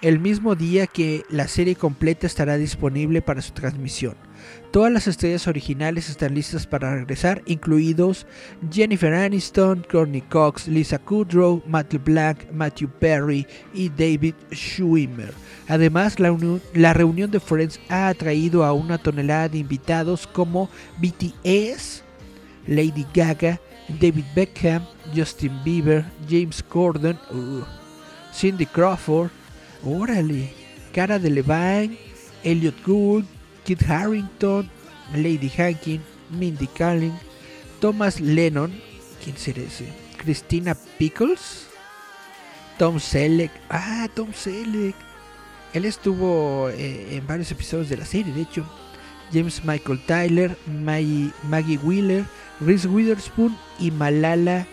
[0.00, 4.16] el mismo día que la serie completa estará disponible para su transmisión.
[4.70, 8.26] Todas las estrellas originales están listas para regresar, incluidos
[8.70, 15.32] Jennifer Aniston, Courtney Cox, Lisa Kudrow, Matthew Black, Matthew Perry y David Schwimmer.
[15.68, 22.02] Además, la, reunión de Friends ha atraído a una tonelada de invitados como BTS,
[22.66, 23.60] Lady Gaga,
[24.00, 27.62] David Beckham, Justin Bieber, James Corden, uh,
[28.32, 29.30] Cindy Crawford,
[29.84, 30.52] órale,
[30.92, 31.98] Cara de Levine,
[32.42, 33.26] Elliot Gould,
[33.66, 34.70] Kit Harrington,
[35.12, 36.00] Lady Hankin,
[36.30, 37.18] Mindy Kaling,
[37.80, 38.72] Thomas Lennon,
[39.22, 39.92] ¿quién será ese?
[40.16, 41.66] Christina Pickles,
[42.78, 44.94] Tom Selleck, ah, Tom Selleck,
[45.74, 48.64] él estuvo eh, en varios episodios de la serie, de hecho,
[49.32, 51.32] James Michael Tyler, Maggie,
[51.82, 52.24] Wheeler,
[52.60, 54.66] Reese Witherspoon y Malala.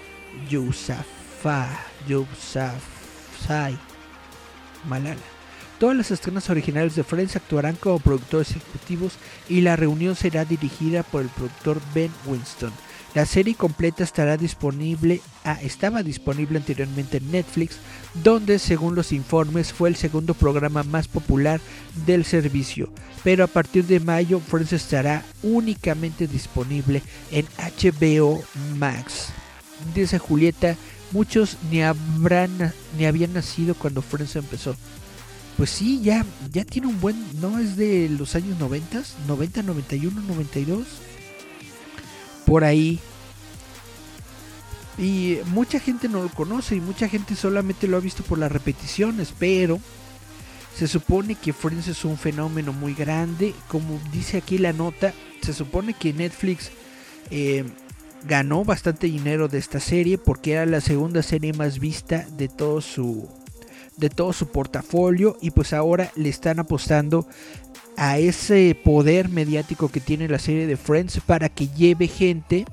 [0.50, 1.06] Yousafzai.
[4.88, 5.33] Malala.
[5.80, 9.14] Todas las estrenas originales de Friends actuarán como productores ejecutivos
[9.50, 12.72] y la reunión será dirigida por el productor Ben Winston.
[13.14, 17.78] La serie completa estará disponible, ah, estaba disponible anteriormente en Netflix,
[18.24, 21.62] donde según los informes fue el segundo programa más popular
[22.08, 22.90] del servicio,
[23.24, 28.44] pero a partir de mayo Friends estará únicamente disponible en HBO
[28.78, 29.28] Max.
[29.94, 30.76] Dice Julieta,
[31.12, 34.76] muchos ni, habrán, ni habían nacido cuando Friends empezó.
[35.58, 37.16] Pues sí, ya, ya tiene un buen.
[37.40, 40.88] No es de los años 90, 90, 91, 92.
[42.46, 43.00] Por ahí.
[44.98, 48.52] Y mucha gente no lo conoce y mucha gente solamente lo ha visto por las
[48.52, 49.80] repeticiones, pero
[50.76, 53.54] se supone que Friends es un fenómeno muy grande.
[53.68, 56.72] Como dice aquí la nota, se supone que Netflix
[57.32, 57.66] eh,
[58.28, 62.82] ganó bastante dinero de esta serie porque era la segunda serie más vista de todo
[62.82, 63.28] su
[63.98, 67.28] de todo su portafolio y pues ahora le están apostando
[67.98, 72.66] a ese poder mediático que tiene la serie de Friends para que lleve gente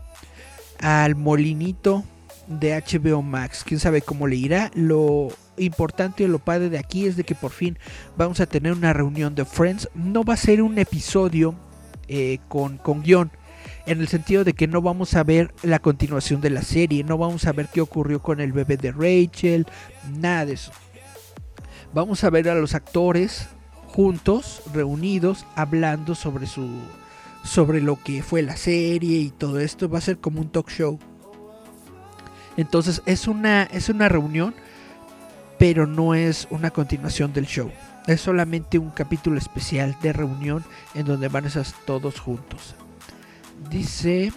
[0.78, 2.04] al molinito
[2.48, 3.62] de HBO Max.
[3.64, 4.70] Quién sabe cómo le irá.
[4.74, 7.78] Lo importante o lo padre de aquí es de que por fin
[8.16, 9.88] vamos a tener una reunión de Friends.
[9.94, 11.54] No va a ser un episodio
[12.08, 13.30] eh, con, con guion.
[13.86, 17.04] En el sentido de que no vamos a ver la continuación de la serie.
[17.04, 19.66] No vamos a ver qué ocurrió con el bebé de Rachel.
[20.18, 20.72] Nada de eso
[21.92, 23.48] vamos a ver a los actores
[23.88, 26.68] juntos, reunidos, hablando sobre su
[27.42, 29.88] sobre lo que fue la serie y todo esto.
[29.88, 30.98] Va a ser como un talk show.
[32.56, 34.54] Entonces es una, es una reunión,
[35.58, 37.70] pero no es una continuación del show.
[38.06, 42.74] Es solamente un capítulo especial de reunión en donde van a estar todos juntos.
[43.70, 44.32] Dice...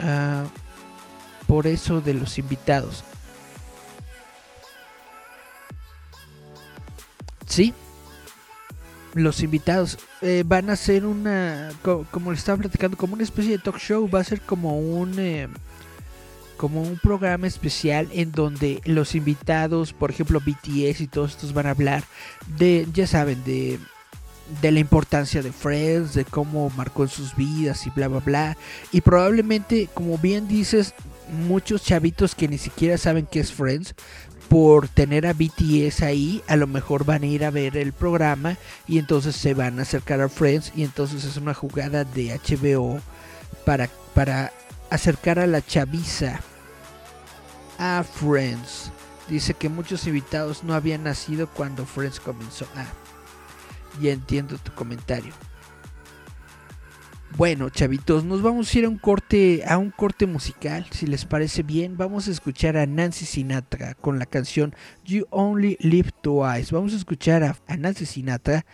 [0.00, 0.44] Ah,
[1.46, 3.04] por eso de los invitados.
[7.46, 7.72] Sí,
[9.16, 13.58] los invitados eh, van a ser una, como, le estaba platicando, como una especie de
[13.58, 15.48] talk show, va a ser como un, eh,
[16.58, 21.66] como un programa especial en donde los invitados, por ejemplo BTS y todos estos van
[21.66, 22.04] a hablar
[22.58, 23.78] de, ya saben, de,
[24.60, 28.56] de la importancia de Friends, de cómo marcó en sus vidas y bla, bla, bla.
[28.92, 30.94] Y probablemente, como bien dices,
[31.46, 33.94] muchos chavitos que ni siquiera saben qué es Friends
[34.48, 38.56] por tener a BTS ahí, a lo mejor van a ir a ver el programa
[38.86, 43.00] y entonces se van a acercar a Friends y entonces es una jugada de HBO
[43.64, 44.52] para, para
[44.90, 46.40] acercar a la chaviza
[47.78, 48.90] a Friends.
[49.28, 52.66] Dice que muchos invitados no habían nacido cuando Friends comenzó.
[52.76, 52.86] Ah,
[54.00, 55.32] ya entiendo tu comentario.
[57.36, 61.26] Bueno, chavitos, nos vamos a ir a un corte, a un corte musical, si les
[61.26, 61.98] parece bien.
[61.98, 66.74] Vamos a escuchar a Nancy Sinatra con la canción You Only Live Twice.
[66.74, 68.64] Vamos a escuchar a, Nancy Sinatra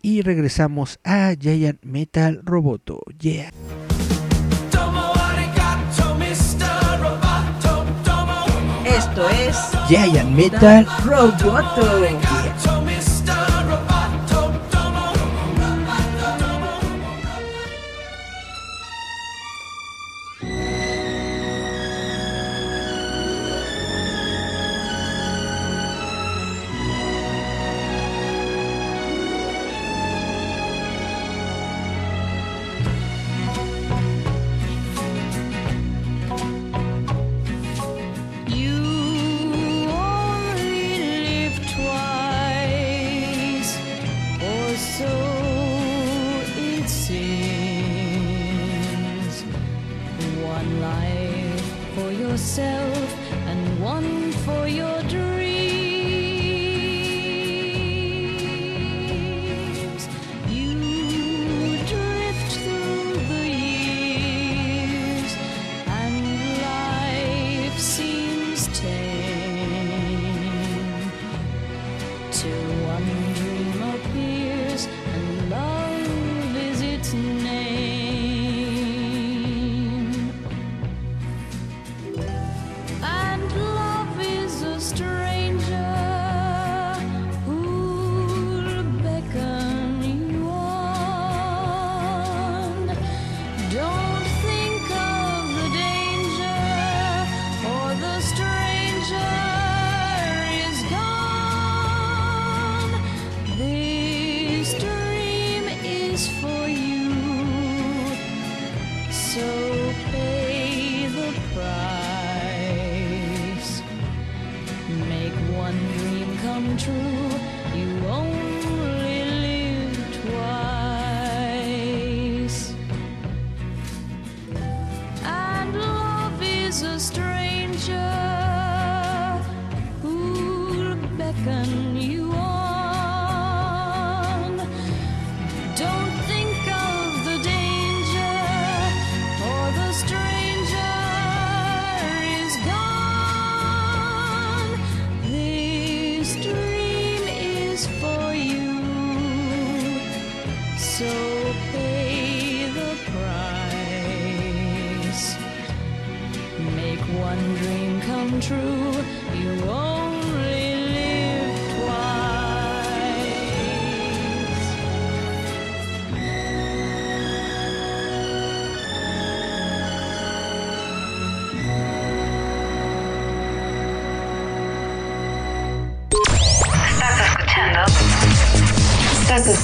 [0.00, 3.00] y regresamos a Giant Metal Roboto.
[3.18, 3.50] Yeah.
[8.86, 9.56] Esto es
[9.88, 12.31] Giant Metal Roboto.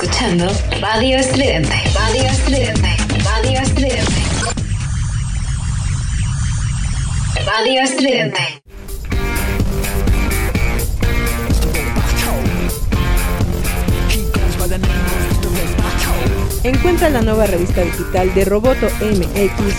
[0.09, 0.47] Escuchando
[0.81, 1.75] Radio Estridente.
[1.95, 2.97] Radio Estridente.
[3.25, 4.13] Radio Estridente.
[7.45, 8.39] Radio Estridente.
[16.65, 19.75] Encuentra la nueva revista digital de Roboto MX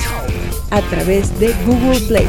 [0.71, 2.27] a través de Google Play.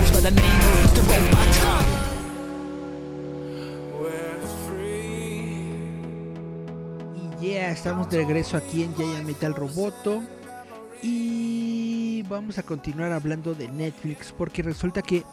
[7.81, 10.23] Estamos de regreso aquí en Giant Metal Roboto.
[11.03, 15.25] Y vamos a continuar hablando de Netflix porque resulta que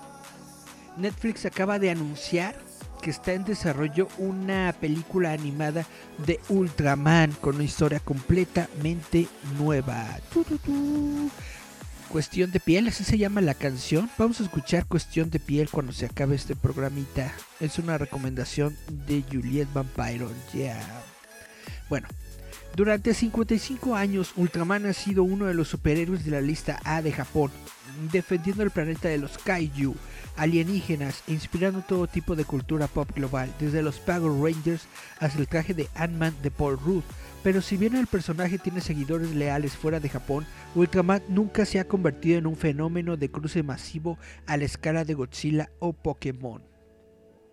[0.95, 2.55] Netflix acaba de anunciar
[3.01, 5.85] que está en desarrollo una película animada
[6.25, 9.27] de Ultraman con una historia completamente
[9.59, 10.05] nueva.
[12.07, 14.09] Cuestión de piel, así se llama la canción.
[14.17, 17.29] Vamos a escuchar Cuestión de piel cuando se acabe este programita.
[17.59, 20.31] Es una recomendación de Juliet Vampiro.
[20.53, 20.79] Ya.
[21.89, 22.07] Bueno,
[22.77, 27.11] durante 55 años, Ultraman ha sido uno de los superhéroes de la lista A de
[27.11, 27.49] Japón,
[28.11, 29.95] defendiendo el planeta de los kaiju,
[30.35, 34.87] alienígenas e inspirando todo tipo de cultura pop global, desde los Power Rangers
[35.19, 37.01] hasta el traje de Ant-Man de Paul Rudd.
[37.41, 41.87] Pero si bien el personaje tiene seguidores leales fuera de Japón, Ultraman nunca se ha
[41.87, 46.61] convertido en un fenómeno de cruce masivo a la escala de Godzilla o Pokémon.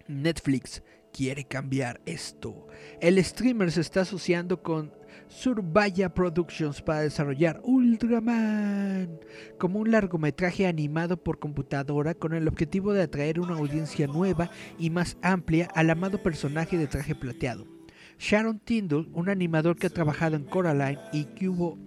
[0.07, 0.83] Netflix
[1.15, 2.67] quiere cambiar esto.
[3.01, 4.93] El streamer se está asociando con
[5.29, 9.21] Surbaya Productions para desarrollar Ultraman
[9.59, 14.91] como un largometraje animado por computadora con el objetivo de atraer una audiencia nueva y
[14.91, 17.67] más amplia al amado personaje de traje plateado.
[18.19, 21.79] Sharon Tyndall, un animador que ha trabajado en Coraline y Cubo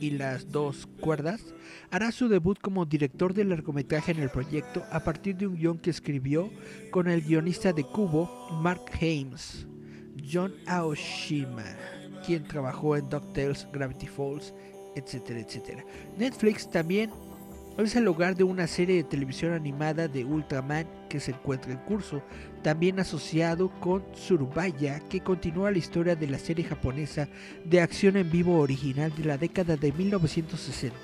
[0.00, 1.54] y las dos cuerdas,
[1.90, 5.78] hará su debut como director de largometraje en el proyecto a partir de un guion
[5.78, 6.50] que escribió
[6.90, 9.66] con el guionista de Cubo, Mark Hames,
[10.30, 11.76] John Aoshima,
[12.24, 14.54] quien trabajó en DuckTales, Gravity Falls,
[14.94, 15.84] etcétera, etcétera.
[16.16, 17.10] Netflix también
[17.78, 21.78] Es el hogar de una serie de televisión animada de Ultraman que se encuentra en
[21.78, 22.22] curso,
[22.62, 27.28] también asociado con Surubaya, que continúa la historia de la serie japonesa
[27.64, 30.94] de acción en vivo original de la década de 1960.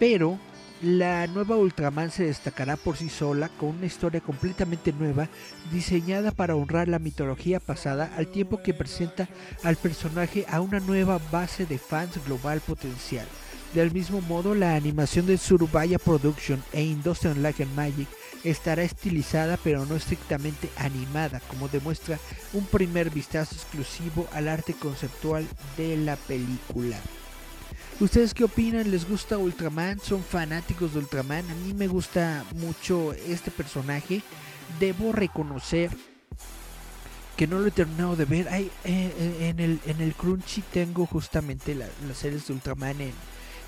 [0.00, 0.40] Pero
[0.82, 5.28] la nueva Ultraman se destacará por sí sola con una historia completamente nueva
[5.70, 9.28] diseñada para honrar la mitología pasada al tiempo que presenta
[9.62, 13.26] al personaje a una nueva base de fans global potencial.
[13.74, 18.08] Del mismo modo, la animación de Surubaya Production e Industrial Light and Magic
[18.42, 22.18] estará estilizada pero no estrictamente animada, como demuestra
[22.54, 26.96] un primer vistazo exclusivo al arte conceptual de la película.
[28.00, 28.90] ¿Ustedes qué opinan?
[28.90, 30.00] ¿Les gusta Ultraman?
[30.00, 31.48] ¿Son fanáticos de Ultraman?
[31.50, 34.22] A mí me gusta mucho este personaje.
[34.78, 35.90] Debo reconocer
[37.36, 38.48] que no lo he terminado de ver.
[38.48, 42.96] Hay, eh, eh, en, el, en el Crunchy tengo justamente la- las series de Ultraman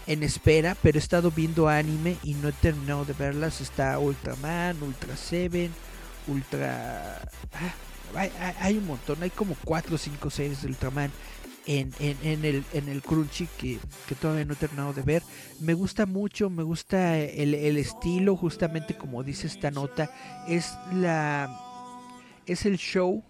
[0.07, 3.61] en, espera, pero he estado viendo anime y no he terminado de verlas.
[3.61, 5.71] Está Ultraman, Ultra Seven,
[6.27, 7.21] Ultra...
[7.53, 7.75] ah,
[8.15, 11.11] hay- hay un montón, hay como 4 o 5 series de Ultraman
[11.67, 15.23] en, en- en el, en el Crunchy que, que todavía no he terminado de ver.
[15.61, 20.11] Me gusta mucho, me gusta el, el estilo, justamente como dice esta nota,
[20.49, 21.49] es la...
[22.47, 23.23] Es el show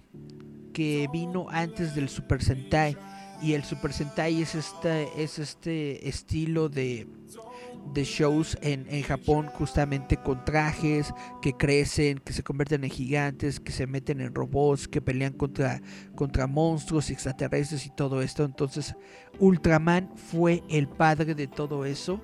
[0.73, 2.97] que vino antes del Super Sentai.
[3.43, 7.07] Y el Super Sentai es, esta, es este estilo de,
[7.93, 13.61] de shows en, en Japón justamente con trajes que crecen, que se convierten en gigantes,
[13.61, 15.81] que se meten en robots, que pelean contra,
[16.15, 18.45] contra monstruos extraterrestres y todo esto.
[18.45, 18.95] Entonces
[19.39, 22.21] Ultraman fue el padre de todo eso.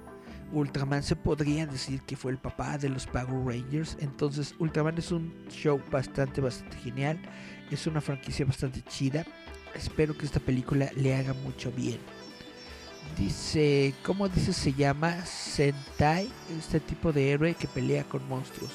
[0.53, 3.97] Ultraman se podría decir que fue el papá de los Power Rangers.
[4.01, 7.21] Entonces Ultraman es un show bastante, bastante genial.
[7.71, 9.27] Es una franquicia bastante chida.
[9.75, 11.99] Espero que esta película le haga mucho bien.
[13.19, 15.27] Dice, ¿cómo dice se llama?
[15.27, 18.71] Sentai, este tipo de héroe que pelea con monstruos.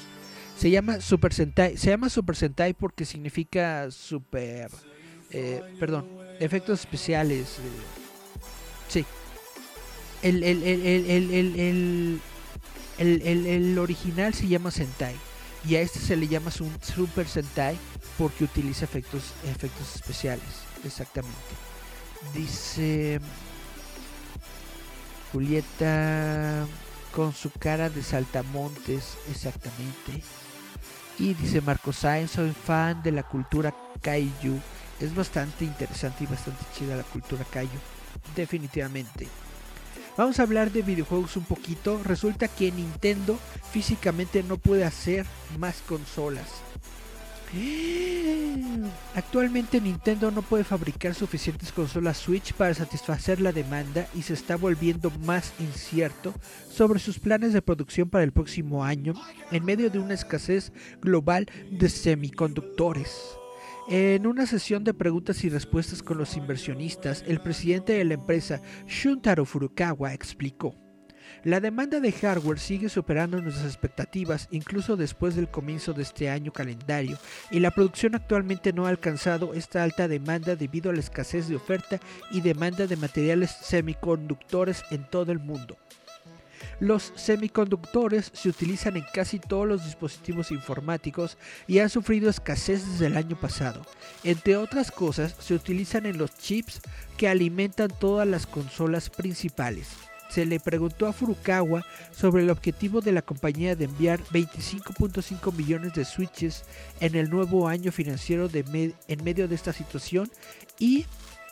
[0.58, 1.78] Se llama Super Sentai.
[1.78, 4.70] Se llama Super Sentai porque significa super...
[5.30, 6.06] eh, perdón,
[6.40, 7.58] efectos especiales.
[7.58, 7.62] eh,
[8.88, 9.04] sí.
[10.22, 10.62] El, el,
[12.98, 15.16] el, el, original se llama Sentai.
[15.66, 17.78] Y a este se le llama un Super Sentai
[18.18, 20.44] porque utiliza efectos, efectos especiales.
[20.84, 21.34] Exactamente.
[22.34, 23.20] Dice
[25.34, 26.64] Julieta
[27.12, 29.18] con su cara de saltamontes.
[29.28, 30.22] Exactamente.
[31.18, 34.60] Y dice Marco Sáenz, soy fan de la cultura kaiju.
[35.00, 37.78] Es bastante interesante y bastante chida la cultura kaiju.
[38.36, 39.26] Definitivamente.
[40.16, 42.00] Vamos a hablar de videojuegos un poquito.
[42.04, 43.36] Resulta que Nintendo
[43.72, 45.26] físicamente no puede hacer
[45.58, 46.46] más consolas.
[49.14, 54.56] Actualmente Nintendo no puede fabricar suficientes consolas Switch para satisfacer la demanda y se está
[54.56, 56.34] volviendo más incierto
[56.68, 59.14] sobre sus planes de producción para el próximo año
[59.52, 63.36] en medio de una escasez global de semiconductores.
[63.88, 68.62] En una sesión de preguntas y respuestas con los inversionistas, el presidente de la empresa,
[68.86, 70.83] Shuntaro Furukawa, explicó.
[71.44, 76.54] La demanda de hardware sigue superando nuestras expectativas incluso después del comienzo de este año
[76.54, 77.18] calendario
[77.50, 81.56] y la producción actualmente no ha alcanzado esta alta demanda debido a la escasez de
[81.56, 85.76] oferta y demanda de materiales semiconductores en todo el mundo.
[86.80, 91.36] Los semiconductores se utilizan en casi todos los dispositivos informáticos
[91.66, 93.82] y han sufrido escasez desde el año pasado.
[94.22, 96.80] Entre otras cosas, se utilizan en los chips
[97.18, 99.88] que alimentan todas las consolas principales.
[100.34, 105.94] Se le preguntó a Furukawa sobre el objetivo de la compañía de enviar 25.5 millones
[105.94, 106.64] de switches
[106.98, 110.28] en el nuevo año financiero en medio de esta situación
[110.78, 111.06] y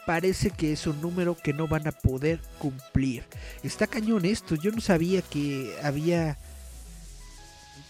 [0.04, 3.22] parece que es un número que no van a poder cumplir.
[3.62, 6.36] Está cañón esto, yo no sabía que había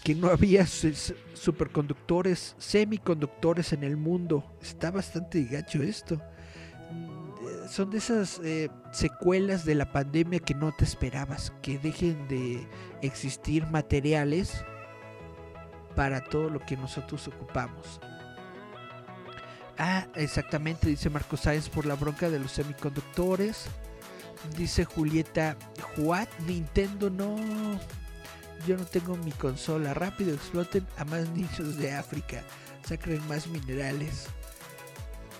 [0.03, 4.43] que no había su- su- superconductores, semiconductores en el mundo.
[4.61, 6.21] Está bastante gacho esto.
[7.73, 12.67] Son de esas eh, secuelas de la pandemia que no te esperabas, que dejen de
[13.01, 14.63] existir materiales
[15.95, 17.99] para todo lo que nosotros ocupamos.
[19.79, 23.65] Ah, exactamente, dice Marco Sáenz por la bronca de los semiconductores.
[24.55, 25.57] Dice Julieta,
[25.97, 26.27] ¿what?
[26.45, 27.35] Nintendo no.
[28.67, 29.95] Yo no tengo mi consola.
[29.95, 32.43] Rápido exploten a más niños de África.
[32.87, 34.27] Sacren más minerales.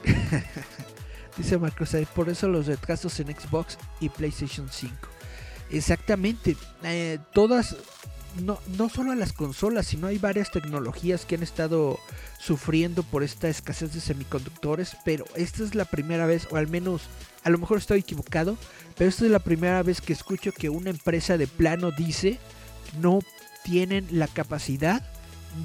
[1.38, 4.96] dice Sáenz, por eso los retrasos en Xbox y PlayStation 5.
[5.72, 7.76] Exactamente, eh, todas,
[8.42, 12.00] no, no solo las consolas, sino hay varias tecnologías que han estado
[12.40, 17.04] sufriendo por esta escasez de semiconductores, pero esta es la primera vez, o al menos,
[17.44, 18.58] a lo mejor estoy equivocado,
[18.98, 22.40] pero esta es la primera vez que escucho que una empresa de plano dice
[23.02, 23.20] no
[23.64, 25.02] tienen la capacidad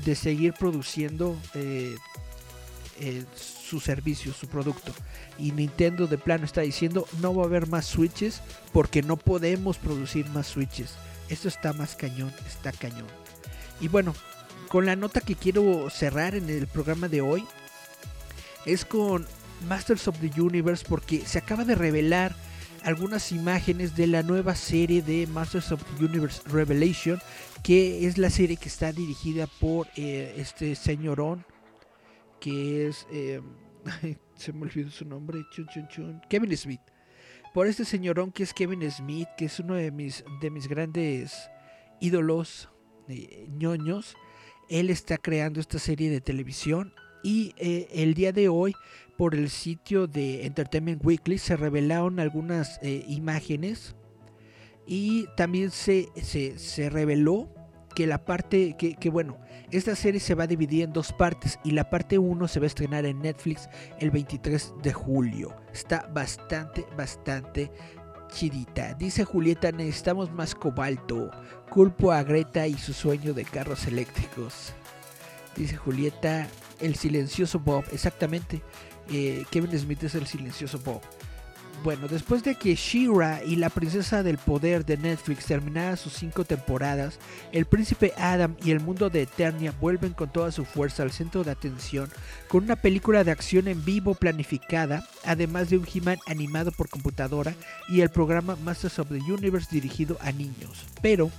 [0.04, 1.96] de seguir produciendo eh,
[3.00, 4.92] eh, su servicio, su producto.
[5.38, 8.42] Y Nintendo de plano está diciendo no va a haber más switches
[8.72, 10.94] porque no podemos producir más switches.
[11.28, 13.06] Esto está más cañón, está cañón.
[13.80, 14.14] Y bueno,
[14.68, 17.44] con la nota que quiero cerrar en el programa de hoy
[18.66, 19.26] es con
[19.66, 22.34] Masters of the Universe porque se acaba de revelar
[22.84, 27.20] algunas imágenes de la nueva serie de Masters of the Universe Revelation,
[27.62, 31.44] que es la serie que está dirigida por eh, este señorón,
[32.40, 33.06] que es...
[33.10, 33.40] eh,
[34.34, 36.80] se me olvidó su nombre, chun, chun, chun, Kevin Smith.
[37.54, 41.50] Por este señorón que es Kevin Smith, que es uno de mis, de mis grandes
[42.00, 42.68] ídolos
[43.08, 44.16] eh, ñoños.
[44.68, 48.74] Él está creando esta serie de televisión y eh, el día de hoy
[49.16, 53.96] por el sitio de Entertainment Weekly se revelaron algunas imágenes
[54.86, 57.52] y también se, se, se reveló
[57.94, 59.38] que la parte, que, que, bueno,
[59.70, 62.64] esta serie se va a dividir en dos partes y la parte 1 se va
[62.64, 65.54] a estrenar en Netflix el 23 de julio.
[65.72, 67.70] Está bastante, bastante
[68.28, 68.94] chidita.
[68.94, 71.30] Dice Julieta, necesitamos más cobalto.
[71.70, 74.72] Culpo a Greta y su sueño de carros eléctricos.
[75.56, 76.46] Dice Julieta,
[76.80, 78.62] el silencioso Bob, exactamente.
[79.10, 81.00] Eh, Kevin Smith es el silencioso Bob.
[81.84, 86.44] Bueno, después de que She-Ra y la princesa del poder de Netflix terminaran sus cinco
[86.44, 87.18] temporadas,
[87.52, 91.44] el príncipe Adam y el mundo de Eternia vuelven con toda su fuerza al centro
[91.44, 92.10] de atención
[92.48, 97.54] con una película de acción en vivo planificada, además de un He-Man animado por computadora
[97.88, 100.84] y el programa Masters of the Universe dirigido a niños.
[101.00, 101.30] Pero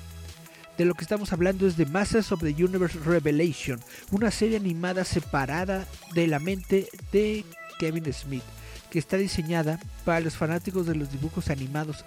[0.77, 3.81] de lo que estamos hablando es de Masters of the Universe Revelation,
[4.11, 7.43] una serie animada separada de la mente de
[7.77, 8.43] Kevin Smith,
[8.89, 12.05] que está diseñada para los fanáticos de los dibujos animados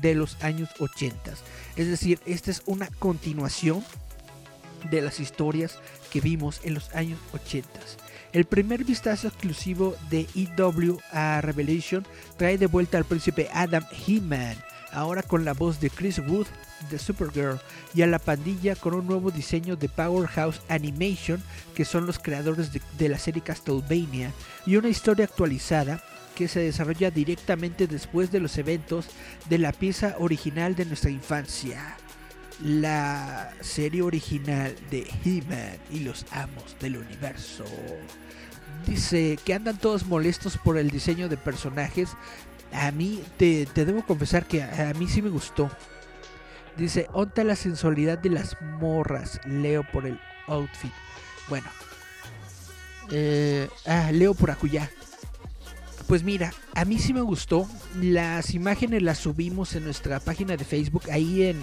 [0.00, 1.32] de los años 80.
[1.76, 3.84] Es decir, esta es una continuación
[4.90, 5.78] de las historias
[6.10, 7.68] que vimos en los años 80.
[8.32, 12.06] El primer vistazo exclusivo de EW a Revelation
[12.36, 14.56] trae de vuelta al príncipe Adam He-Man,
[14.92, 16.46] ahora con la voz de Chris Wood
[16.90, 17.60] de Supergirl
[17.92, 21.42] y a la pandilla con un nuevo diseño de Powerhouse Animation,
[21.74, 24.32] que son los creadores de, de, la serie Castlevania,
[24.64, 26.02] y una historia actualizada
[26.40, 29.08] que se desarrolla directamente después de los eventos
[29.50, 31.98] de la pieza original de nuestra infancia.
[32.64, 37.66] La serie original de He-Man y los amos del universo.
[38.86, 42.08] Dice que andan todos molestos por el diseño de personajes.
[42.72, 45.70] A mí te, debo confesar que a, a mí sí me gustó.
[46.78, 49.38] Dice, onta la sensualidad de las morras.
[49.44, 50.92] Leo por el outfit.
[51.50, 51.68] Bueno.
[53.10, 54.90] Eh, ah, leo por acullá.
[56.10, 57.68] Pues mira, a mí sí me gustó.
[58.02, 61.04] Las imágenes las subimos en nuestra página de Facebook.
[61.12, 61.56] Ahí en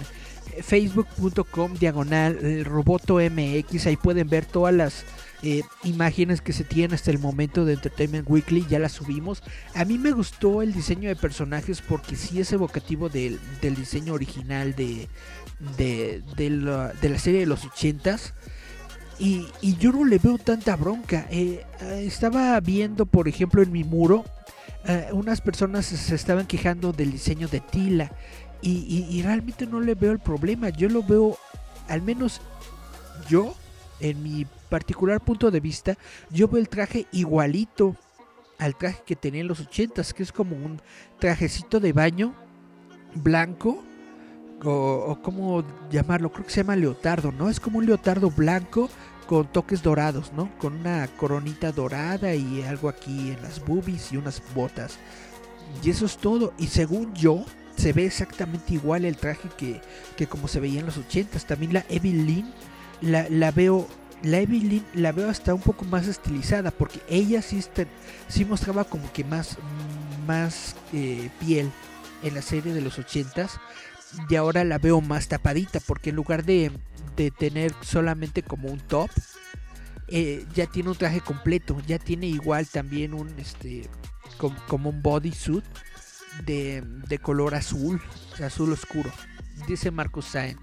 [0.62, 3.86] facebook.com diagonal roboto mx.
[3.86, 5.04] Ahí pueden ver todas las
[5.42, 8.64] eh, imágenes que se tienen hasta el momento de Entertainment Weekly.
[8.70, 9.42] Ya las subimos.
[9.74, 14.74] A mí me gustó el diseño de personajes porque sí es evocativo del, diseño original
[14.74, 15.08] de,
[15.76, 18.32] de, de, la, serie de los 80s.
[19.18, 21.26] Y, y, yo no le veo tanta bronca.
[21.30, 21.66] Eh,
[21.98, 24.24] estaba viendo, por ejemplo, en mi muro,
[24.88, 28.10] eh, unas personas se estaban quejando del diseño de Tila.
[28.60, 30.70] Y, realmente no le veo el problema.
[30.70, 31.38] Yo lo veo,
[31.88, 32.40] al menos
[33.28, 33.54] yo,
[34.00, 35.96] en mi particular punto de vista,
[36.30, 37.94] yo veo el traje igualito
[38.58, 40.80] al traje que tenía en los 80s, que es como un
[41.20, 42.34] trajecito de baño
[43.14, 43.84] blanco.
[44.64, 47.48] O, o como llamarlo, creo que se llama leotardo, ¿no?
[47.48, 48.90] Es como un leotardo blanco
[49.28, 50.50] con toques dorados, ¿no?
[50.56, 54.98] Con una coronita dorada y algo aquí en las boobies y unas botas.
[55.84, 56.54] Y eso es todo.
[56.56, 57.44] Y según yo,
[57.76, 59.82] se ve exactamente igual el traje que,
[60.16, 61.44] que como se veía en los 80s.
[61.44, 62.50] También la Evelyn
[63.02, 63.86] la, la veo.
[64.22, 66.70] La Evelyn la veo hasta un poco más estilizada.
[66.70, 67.84] Porque ella sí, está,
[68.28, 69.58] sí mostraba como que más,
[70.26, 71.70] más eh, piel
[72.22, 73.50] en la serie de los 80s.
[74.30, 75.80] Y ahora la veo más tapadita.
[75.80, 76.72] Porque en lugar de,
[77.24, 79.10] de tener solamente como un top.
[80.06, 81.80] Eh, ya tiene un traje completo.
[81.86, 83.88] Ya tiene igual también un este.
[84.38, 85.64] como, un bodysuit
[86.46, 88.00] de, de, color azul,
[88.42, 89.10] azul oscuro.
[89.66, 90.56] Dice Marcos Saen.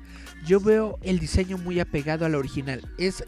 [0.46, 2.82] Yo veo el diseño muy apegado al original.
[2.98, 3.24] Es,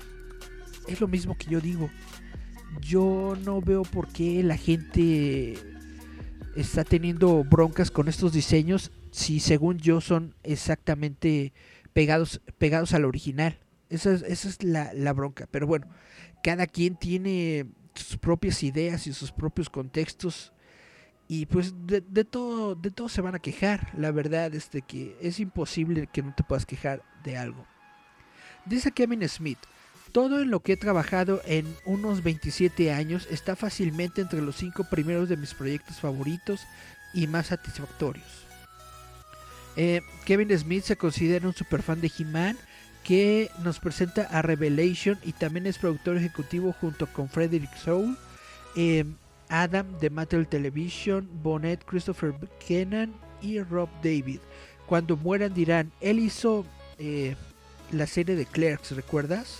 [0.87, 1.89] es lo mismo que yo digo.
[2.81, 5.55] Yo no veo por qué la gente
[6.55, 11.53] está teniendo broncas con estos diseños si según yo son exactamente
[11.97, 13.57] pegados, pegados al original.
[13.89, 15.47] Esa es, esa es la, la bronca.
[15.49, 15.87] Pero bueno,
[16.43, 20.53] cada quien tiene sus propias ideas y sus propios contextos
[21.27, 23.89] Y pues de, de todo, de todo se van a quejar.
[23.97, 27.65] La verdad es de que es imposible que no te puedas quejar de algo.
[28.67, 29.57] Dice Kevin Smith,
[30.11, 34.83] todo en lo que he trabajado en unos 27 años está fácilmente entre los 5
[34.91, 36.61] primeros de mis proyectos favoritos
[37.15, 38.46] y más satisfactorios.
[39.77, 42.57] Eh, Kevin Smith se considera un superfan de He-Man
[43.03, 48.17] que nos presenta a Revelation y también es productor ejecutivo junto con Frederick Soul,
[48.75, 49.05] eh,
[49.49, 52.33] Adam de Mattel Television, Bonnet, Christopher
[52.65, 54.39] Kennan y Rob David.
[54.87, 56.65] Cuando mueran dirán, él hizo
[56.97, 57.35] eh,
[57.91, 59.59] la serie de Clerks, ¿recuerdas?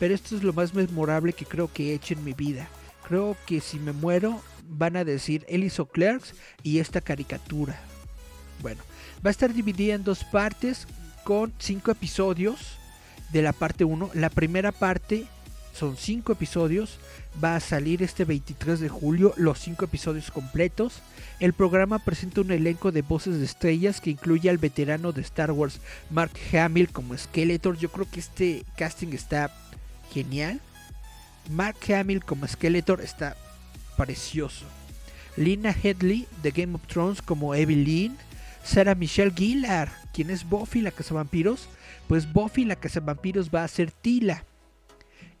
[0.00, 2.66] Pero esto es lo más memorable que creo que he hecho en mi vida.
[3.06, 7.78] Creo que si me muero van a decir, él hizo Clerks y esta caricatura.
[8.60, 8.82] Bueno,
[9.24, 10.86] va a estar dividida en dos partes
[11.24, 12.78] con cinco episodios
[13.32, 14.10] de la parte 1.
[14.14, 15.26] La primera parte
[15.74, 16.98] son cinco episodios.
[17.42, 21.02] Va a salir este 23 de julio los cinco episodios completos.
[21.40, 25.50] El programa presenta un elenco de voces de estrellas que incluye al veterano de Star
[25.50, 25.80] Wars
[26.10, 27.76] Mark Hamill como Skeletor.
[27.76, 29.52] Yo creo que este casting está
[30.12, 30.60] genial.
[31.50, 33.36] Mark Hamill como Skeletor está
[33.96, 34.64] precioso.
[35.36, 38.16] Lina Headley de Game of Thrones como Evelyn.
[38.64, 41.68] Sarah Michelle Gellar, quien es Buffy la Cazavampiros.
[42.08, 44.44] Pues Buffy la Cazavampiros va a ser Tila.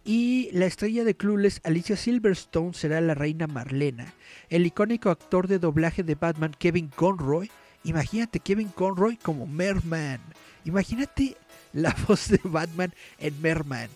[0.04, 4.12] Y la estrella de Clueless, Alicia Silverstone, será la reina Marlena.
[4.50, 7.50] El icónico actor de doblaje de Batman, Kevin Conroy.
[7.84, 10.20] Imagínate Kevin Conroy como Merman.
[10.66, 11.36] Imagínate
[11.72, 13.88] la voz de Batman en Merman.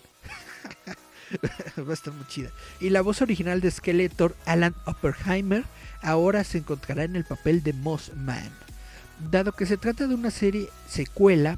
[1.77, 2.49] Va a estar muy chida.
[2.79, 5.63] Y la voz original de Skeletor, Alan Oppenheimer,
[6.01, 8.49] ahora se encontrará en el papel de Moss Man.
[9.31, 11.57] Dado que se trata de una serie secuela,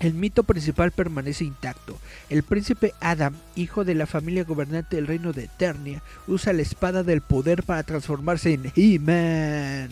[0.00, 1.98] el mito principal permanece intacto.
[2.28, 7.02] El príncipe Adam, hijo de la familia gobernante del reino de Eternia, usa la espada
[7.02, 9.90] del poder para transformarse en He-Man.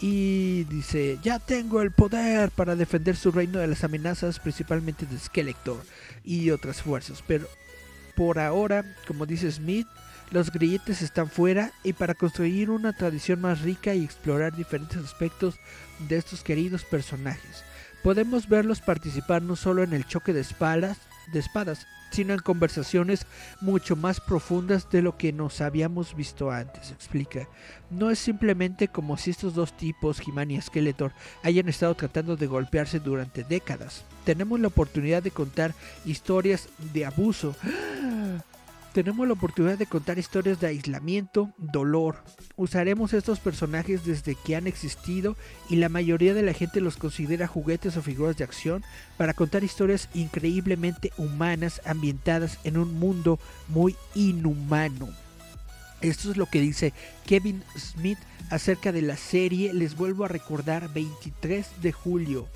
[0.00, 5.18] Y dice, ya tengo el poder para defender su reino de las amenazas, principalmente de
[5.18, 5.82] Skeletor
[6.24, 7.22] y otras fuerzas.
[7.26, 7.46] Pero
[8.16, 9.86] por ahora, como dice Smith,
[10.30, 15.56] los grilletes están fuera y para construir una tradición más rica y explorar diferentes aspectos
[16.08, 17.64] de estos queridos personajes.
[18.02, 20.98] Podemos verlos participar no solo en el choque de espadas,
[21.32, 23.26] de espadas, sino en conversaciones
[23.60, 27.48] mucho más profundas de lo que nos habíamos visto antes, explica.
[27.90, 31.12] No es simplemente como si estos dos tipos, He-Man y Skeletor,
[31.42, 34.04] hayan estado tratando de golpearse durante décadas.
[34.24, 35.74] Tenemos la oportunidad de contar
[36.04, 37.54] historias de abuso.
[38.96, 42.24] Tenemos la oportunidad de contar historias de aislamiento, dolor.
[42.56, 45.36] Usaremos estos personajes desde que han existido
[45.68, 48.82] y la mayoría de la gente los considera juguetes o figuras de acción
[49.18, 53.38] para contar historias increíblemente humanas ambientadas en un mundo
[53.68, 55.10] muy inhumano.
[56.00, 56.94] Esto es lo que dice
[57.26, 58.18] Kevin Smith
[58.48, 59.74] acerca de la serie.
[59.74, 62.48] Les vuelvo a recordar 23 de julio.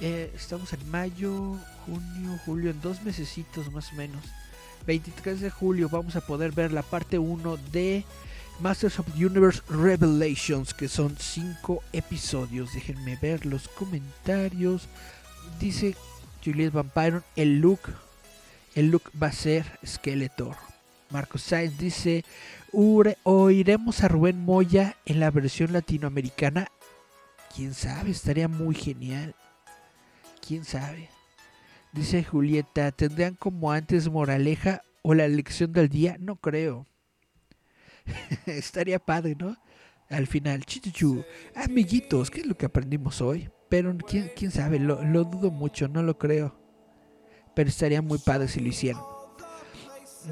[0.00, 1.56] Eh, estamos en mayo,
[1.86, 4.22] junio, julio, en dos mesecitos más o menos.
[4.86, 8.04] 23 de julio vamos a poder ver la parte 1 de
[8.60, 12.72] Masters of the Universe Revelations, que son 5 episodios.
[12.72, 14.88] Déjenme ver los comentarios.
[15.60, 15.94] Dice
[16.44, 17.80] Juliet Vampire, el look,
[18.74, 20.56] el look va a ser Skeletor.
[21.10, 22.24] Marcos Sainz dice,
[22.72, 26.68] "Ure- oiremos a Rubén Moya en la versión latinoamericana.
[27.54, 29.34] Quién sabe, estaría muy genial.
[30.46, 31.08] Quién sabe.
[31.92, 36.16] Dice Julieta, ¿tendrán como antes moraleja o la lección del día?
[36.18, 36.86] No creo.
[38.46, 39.56] Estaría padre, ¿no?
[40.08, 41.24] Al final, chichuchu,
[41.54, 43.50] amiguitos, ¿qué es lo que aprendimos hoy?
[43.68, 46.56] Pero quién, quién sabe, lo, lo dudo mucho, no lo creo.
[47.54, 49.02] Pero estaría muy padre si lo hicieran.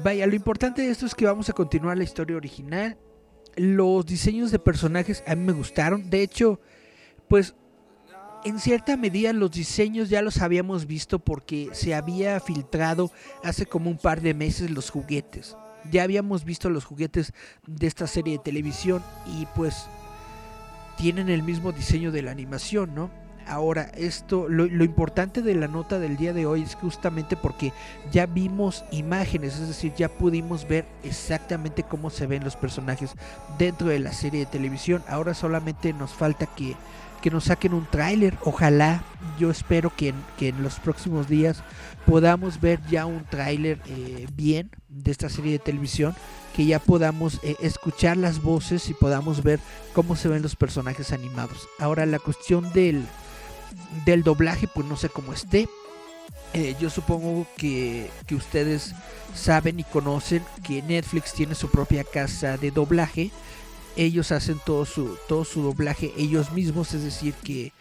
[0.03, 2.97] Vaya, lo importante de esto es que vamos a continuar la historia original.
[3.55, 6.09] Los diseños de personajes a mí me gustaron.
[6.09, 6.59] De hecho,
[7.27, 7.55] pues
[8.45, 13.11] en cierta medida los diseños ya los habíamos visto porque se había filtrado
[13.43, 15.57] hace como un par de meses los juguetes.
[15.91, 17.33] Ya habíamos visto los juguetes
[17.65, 19.87] de esta serie de televisión y pues
[20.95, 23.09] tienen el mismo diseño de la animación, ¿no?
[23.47, 27.73] Ahora, esto, lo, importante de la nota del día de hoy es justamente porque
[28.11, 33.11] ya vimos imágenes, es decir, ya pudimos ver exactamente cómo se ven los personajes
[33.59, 35.03] dentro de la serie de televisión.
[35.07, 36.75] Ahora solamente nos falta que,
[37.25, 38.37] que nos saquen un tráiler.
[38.43, 39.03] Ojalá,
[39.39, 41.63] yo espero que en, que en los próximos días
[42.05, 46.15] podamos ver ya un tráiler eh, bien de esta serie de televisión,
[46.55, 49.59] que ya podamos eh, escuchar las voces y podamos ver
[49.93, 51.67] cómo se ven los personajes animados.
[51.79, 53.03] Ahora la cuestión del,
[54.05, 55.67] del doblaje, pues no sé cómo esté.
[56.53, 58.93] Eh, yo supongo que, que ustedes
[59.33, 63.31] saben y conocen que Netflix tiene su propia casa de doblaje
[63.95, 67.71] ellos hacen todo su, todo su doblaje ellos mismos, es decir, que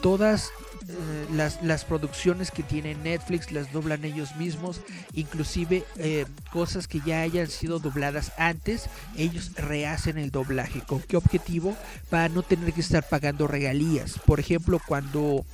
[0.00, 0.50] todas
[0.88, 4.80] eh, las, las producciones que tiene Netflix las doblan ellos mismos,
[5.14, 10.80] inclusive eh, cosas que ya hayan sido dobladas antes, ellos rehacen el doblaje.
[10.80, 11.76] ¿Con qué objetivo?
[12.10, 14.18] Para no tener que estar pagando regalías.
[14.26, 15.44] Por ejemplo, cuando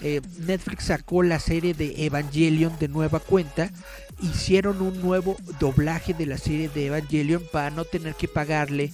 [0.00, 3.70] eh, Netflix sacó la serie de Evangelion de nueva cuenta,
[4.22, 8.92] hicieron un nuevo doblaje de la serie de Evangelion para no tener que pagarle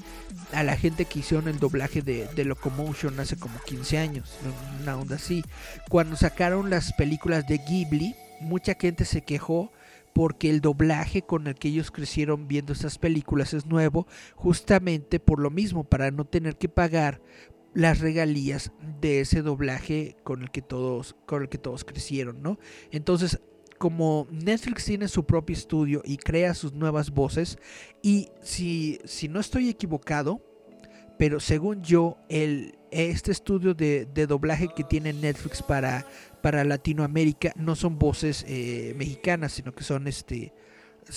[0.52, 4.38] a la gente que hicieron el doblaje de, de Locomotion hace como 15 años,
[4.80, 5.44] una onda así.
[5.88, 9.70] Cuando sacaron las películas de Ghibli, mucha gente se quejó
[10.14, 15.38] porque el doblaje con el que ellos crecieron viendo estas películas es nuevo, justamente por
[15.38, 17.20] lo mismo, para no tener que pagar
[17.74, 22.58] las regalías de ese doblaje con el que todos con el que todos crecieron, ¿no?
[22.90, 23.40] Entonces,
[23.78, 27.58] como Netflix tiene su propio estudio y crea sus nuevas voces
[28.02, 30.42] y si si no estoy equivocado,
[31.18, 36.06] pero según yo el este estudio de, de doblaje que tiene Netflix para
[36.42, 40.52] para Latinoamérica no son voces eh, mexicanas, sino que son este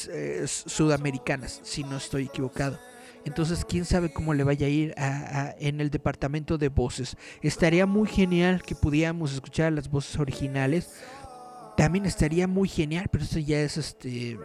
[0.09, 2.79] eh, sudamericanas, si no estoy equivocado.
[3.25, 7.17] Entonces, quién sabe cómo le vaya a ir a, en el departamento de voces.
[7.41, 10.91] Estaría muy genial que pudiéramos escuchar las voces originales.
[11.81, 14.37] También estaría muy genial, pero eso ya es este.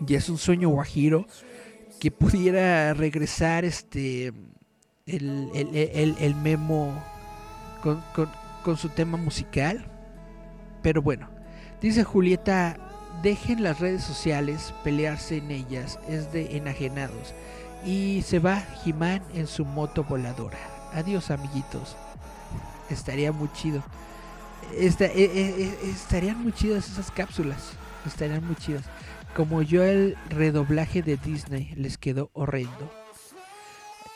[0.00, 1.26] Ya es un sueño guajiro.
[1.98, 4.28] Que pudiera regresar este.
[5.04, 6.94] El, el, el, el memo
[7.82, 8.02] con,
[8.64, 9.84] con, su tema musical.
[10.80, 11.28] Pero bueno,
[11.82, 12.78] dice Julieta,
[13.22, 17.34] dejen las redes sociales pelearse en ellas, es de enajenados.
[17.84, 20.58] Y se va Jimán en su moto voladora.
[20.94, 21.98] Adiós amiguitos.
[22.88, 23.82] Estaría muy chido.
[24.76, 27.72] Esta, eh, eh, estarían muy chidas esas cápsulas.
[28.06, 28.84] Estarían muy chidas.
[29.34, 32.92] Como yo el redoblaje de Disney les quedó horrendo.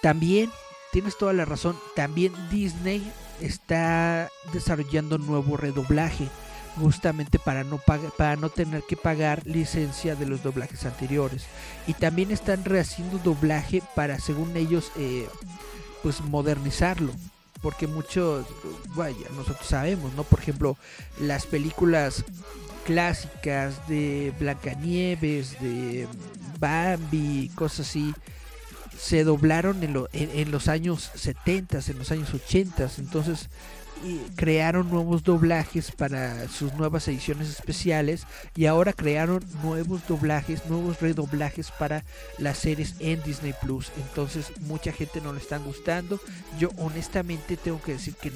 [0.03, 0.51] También,
[0.93, 6.29] tienes toda la razón, también Disney está desarrollando nuevo redoblaje
[6.77, 11.47] justamente para no para no tener que pagar licencia de los doblajes anteriores
[11.87, 15.29] y también están rehaciendo doblaje para según ellos eh,
[16.03, 17.13] pues modernizarlo
[17.65, 18.45] porque muchos
[18.95, 20.77] vaya nosotros sabemos no por ejemplo
[21.19, 22.23] las películas
[22.85, 26.07] clásicas de Blancanieves de
[26.61, 28.15] Bambi cosas así
[28.99, 33.49] se doblaron en, lo, en, en los años 70 en los años 80 entonces
[34.37, 38.27] crearon nuevos doblajes para sus nuevas ediciones especiales
[38.57, 42.05] y ahora crearon nuevos doblajes, nuevos redoblajes para
[42.39, 43.91] las series en Disney Plus.
[43.97, 46.21] Entonces mucha gente no le están gustando.
[46.59, 48.33] Yo honestamente tengo que decir que,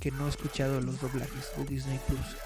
[0.00, 2.36] que no he escuchado los doblajes de Disney Plus.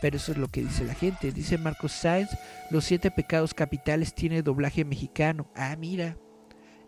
[0.00, 1.32] Pero eso es lo que dice la gente.
[1.32, 2.30] Dice Marcos Sainz,
[2.70, 5.50] los siete pecados capitales tiene doblaje mexicano.
[5.54, 6.16] Ah, mira.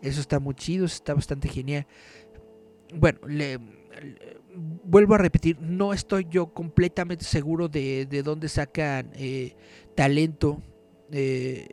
[0.01, 1.87] Eso está muy chido, está bastante genial.
[2.93, 9.11] Bueno, le, le vuelvo a repetir, no estoy yo completamente seguro de, de dónde sacan
[9.15, 9.55] eh,
[9.95, 10.61] talento
[11.11, 11.67] eh,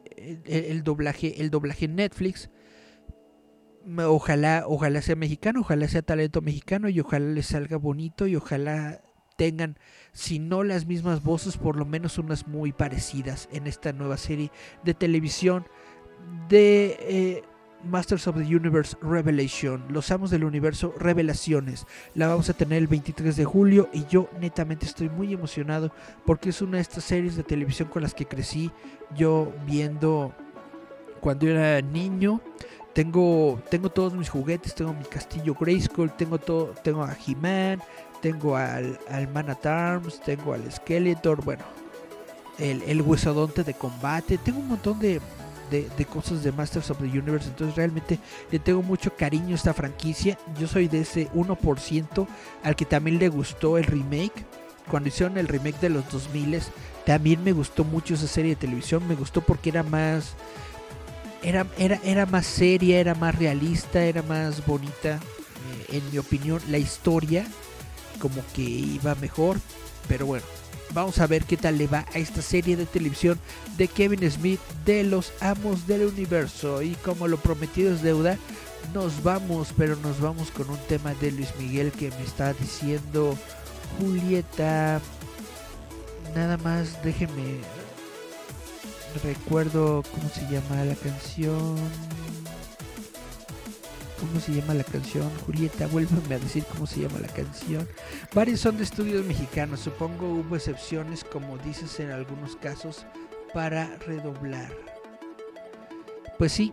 [0.45, 2.51] el, doblaje, el doblaje en Netflix.
[3.97, 9.03] Ojalá, ojalá sea mexicano, ojalá sea talento mexicano y ojalá les salga bonito y ojalá
[9.37, 9.77] tengan,
[10.13, 14.53] si no las mismas voces, por lo menos unas muy parecidas en esta nueva serie
[14.85, 15.67] de televisión
[16.49, 17.43] de eh,
[17.85, 21.87] Masters of the Universe Revelation, Los Amos del Universo Revelaciones.
[22.15, 25.93] La vamos a tener el 23 de julio y yo netamente estoy muy emocionado
[26.25, 28.71] porque es una de estas series de televisión con las que crecí
[29.17, 30.35] yo viendo
[31.21, 32.41] cuando era niño.
[32.93, 37.81] Tengo, tengo todos mis juguetes, tengo mi castillo Grayskull, tengo todo, tengo a He-Man,
[38.21, 41.65] tengo al, al Man at Arms, tengo al Skeletor, bueno,
[42.59, 45.23] el, el huesodonte de combate, tengo un montón de,
[45.81, 47.49] de, cosas de Masters of the Universe.
[47.49, 48.19] Entonces realmente
[48.51, 50.39] le tengo mucho cariño a esta franquicia.
[50.59, 52.27] Yo soy de ese 1%
[52.63, 54.45] al que también le gustó el remake.
[54.91, 56.61] Cuando hicieron el remake de los 2000
[57.07, 59.07] también me gustó mucho esa serie de televisión.
[59.09, 60.35] Me gustó porque era más...
[61.43, 65.19] Era, era, era más seria, era más realista, era más bonita.
[65.91, 67.45] Eh, en mi opinión, la historia
[68.21, 69.59] como que iba mejor.
[70.07, 70.45] Pero bueno,
[70.95, 73.39] vamos a ver qué tal le va a esta serie de televisión
[73.77, 76.83] de Kevin Smith de los amos del universo.
[76.83, 78.39] Y como lo prometido es deuda,
[78.95, 83.37] nos vamos, pero nos vamos con un tema de Luis Miguel que me está diciendo
[83.99, 85.01] Julieta.
[86.35, 87.59] Nada más, déjenme.
[89.23, 91.77] Recuerdo cómo se llama la canción.
[94.23, 95.29] ¿Cómo se llama la canción?
[95.47, 97.87] Julieta, vuélveme a decir cómo se llama la canción.
[98.33, 99.81] Varios son de estudios mexicanos.
[99.81, 103.05] Supongo hubo excepciones, como dices en algunos casos,
[103.53, 104.71] para redoblar.
[106.39, 106.73] Pues sí,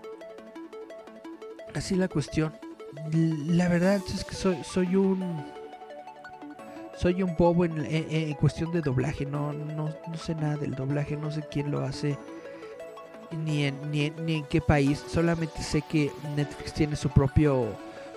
[1.74, 2.54] así la cuestión.
[3.12, 5.44] La verdad es que soy, soy un.
[6.98, 9.26] Soy un bobo en, en- en cuestión de doblaje.
[9.26, 11.16] No, no, no sé nada del doblaje.
[11.18, 12.18] No sé quién lo hace.
[13.32, 15.04] Ni en, ni, en, ni en qué país.
[15.08, 17.68] Solamente sé que Netflix tiene su propio.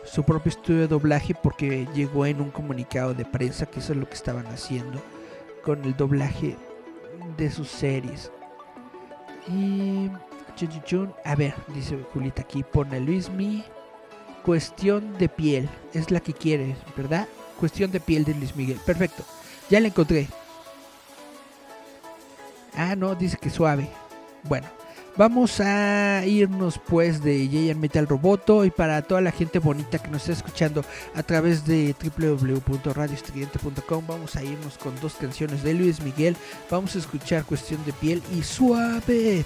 [0.05, 1.35] Su propio estudio de doblaje.
[1.35, 3.67] Porque llegó en un comunicado de prensa.
[3.67, 5.01] Que eso es lo que estaban haciendo.
[5.65, 6.57] Con el doblaje
[7.37, 8.31] de sus series.
[9.49, 10.11] Y.
[11.25, 12.63] A ver, dice Julita aquí.
[12.63, 13.65] Pone Luismi.
[14.45, 15.69] Cuestión de piel.
[15.95, 17.27] Es la que quieres, ¿verdad?
[17.59, 18.79] Cuestión de piel de Luis Miguel.
[18.85, 19.25] Perfecto.
[19.71, 20.29] Ya la encontré.
[22.77, 23.89] Ah, no, dice que suave.
[24.45, 24.67] Bueno,
[25.17, 30.09] vamos a irnos pues de Jayan Metal Roboto y para toda la gente bonita que
[30.09, 30.85] nos está escuchando
[31.15, 36.37] a través de www.radioestridente.com vamos a irnos con dos canciones de Luis Miguel.
[36.71, 39.45] Vamos a escuchar Cuestión de piel y Suave.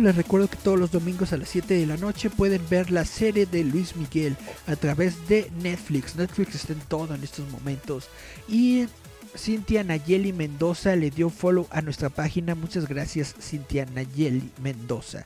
[0.00, 3.04] Les recuerdo que todos los domingos a las 7 de la noche pueden ver la
[3.04, 6.16] serie de Luis Miguel a través de Netflix.
[6.16, 8.08] Netflix está en todo en estos momentos.
[8.48, 8.86] Y
[9.36, 12.54] Cintia Nayeli Mendoza le dio follow a nuestra página.
[12.54, 15.24] Muchas gracias, Cintia Nayeli Mendoza.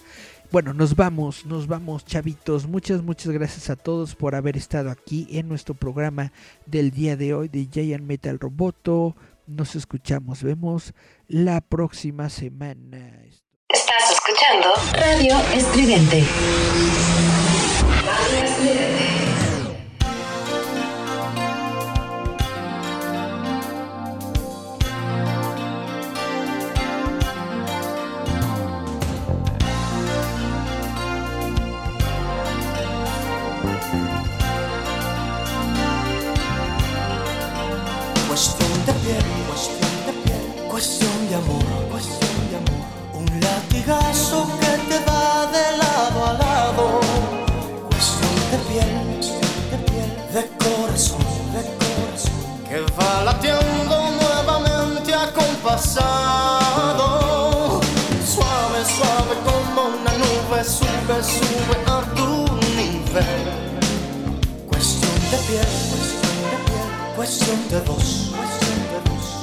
[0.53, 2.67] Bueno, nos vamos, nos vamos, chavitos.
[2.67, 6.33] Muchas, muchas gracias a todos por haber estado aquí en nuestro programa
[6.67, 9.17] del día de hoy de Giant Metal Roboto.
[9.47, 10.95] Nos escuchamos, vemos
[11.29, 13.13] la próxima semana.
[13.69, 15.35] Estás escuchando Radio.
[15.35, 16.25] Radio Estridente.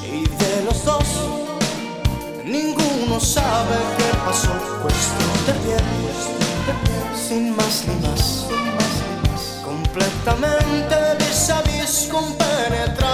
[0.02, 1.04] Y de los dos,
[2.44, 4.50] ninguno sabe qué pasó.
[4.82, 5.84] Cuestión de piel,
[7.16, 8.48] sin más ni más.
[9.64, 13.13] Completamente vis a vis compenetrados.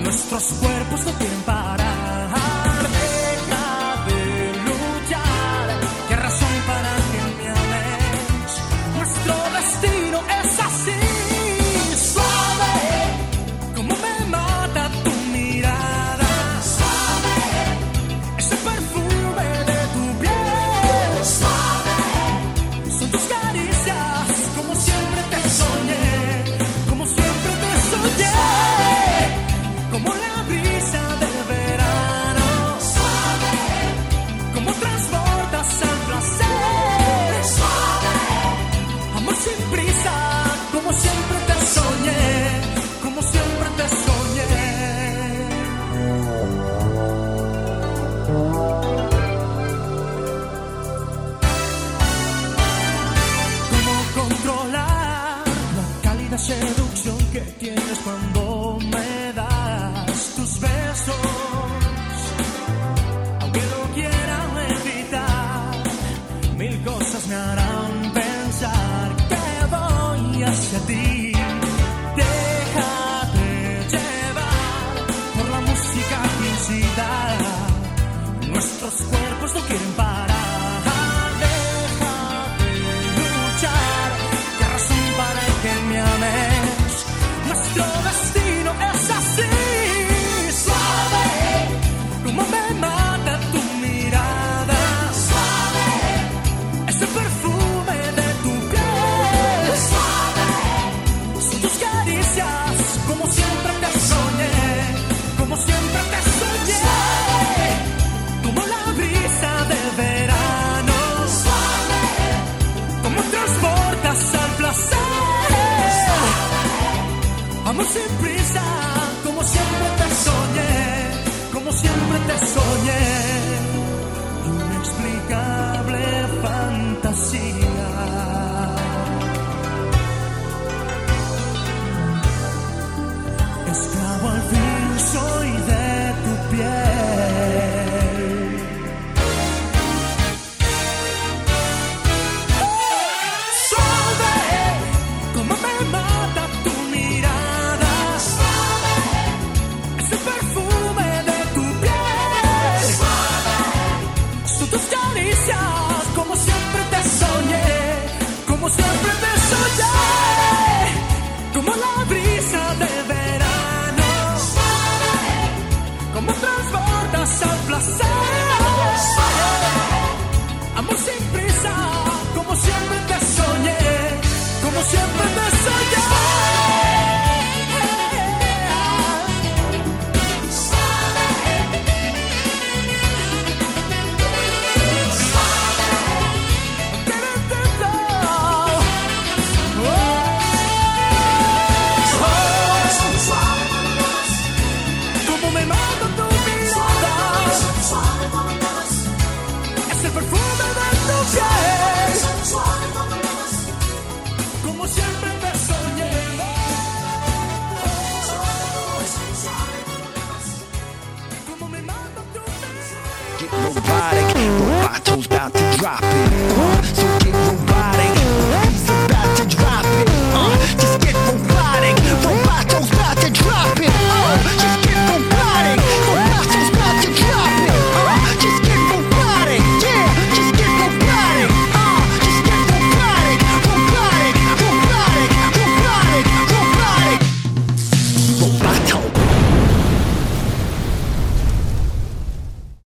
[0.00, 2.53] Nuestros cuerpos no quieren parar.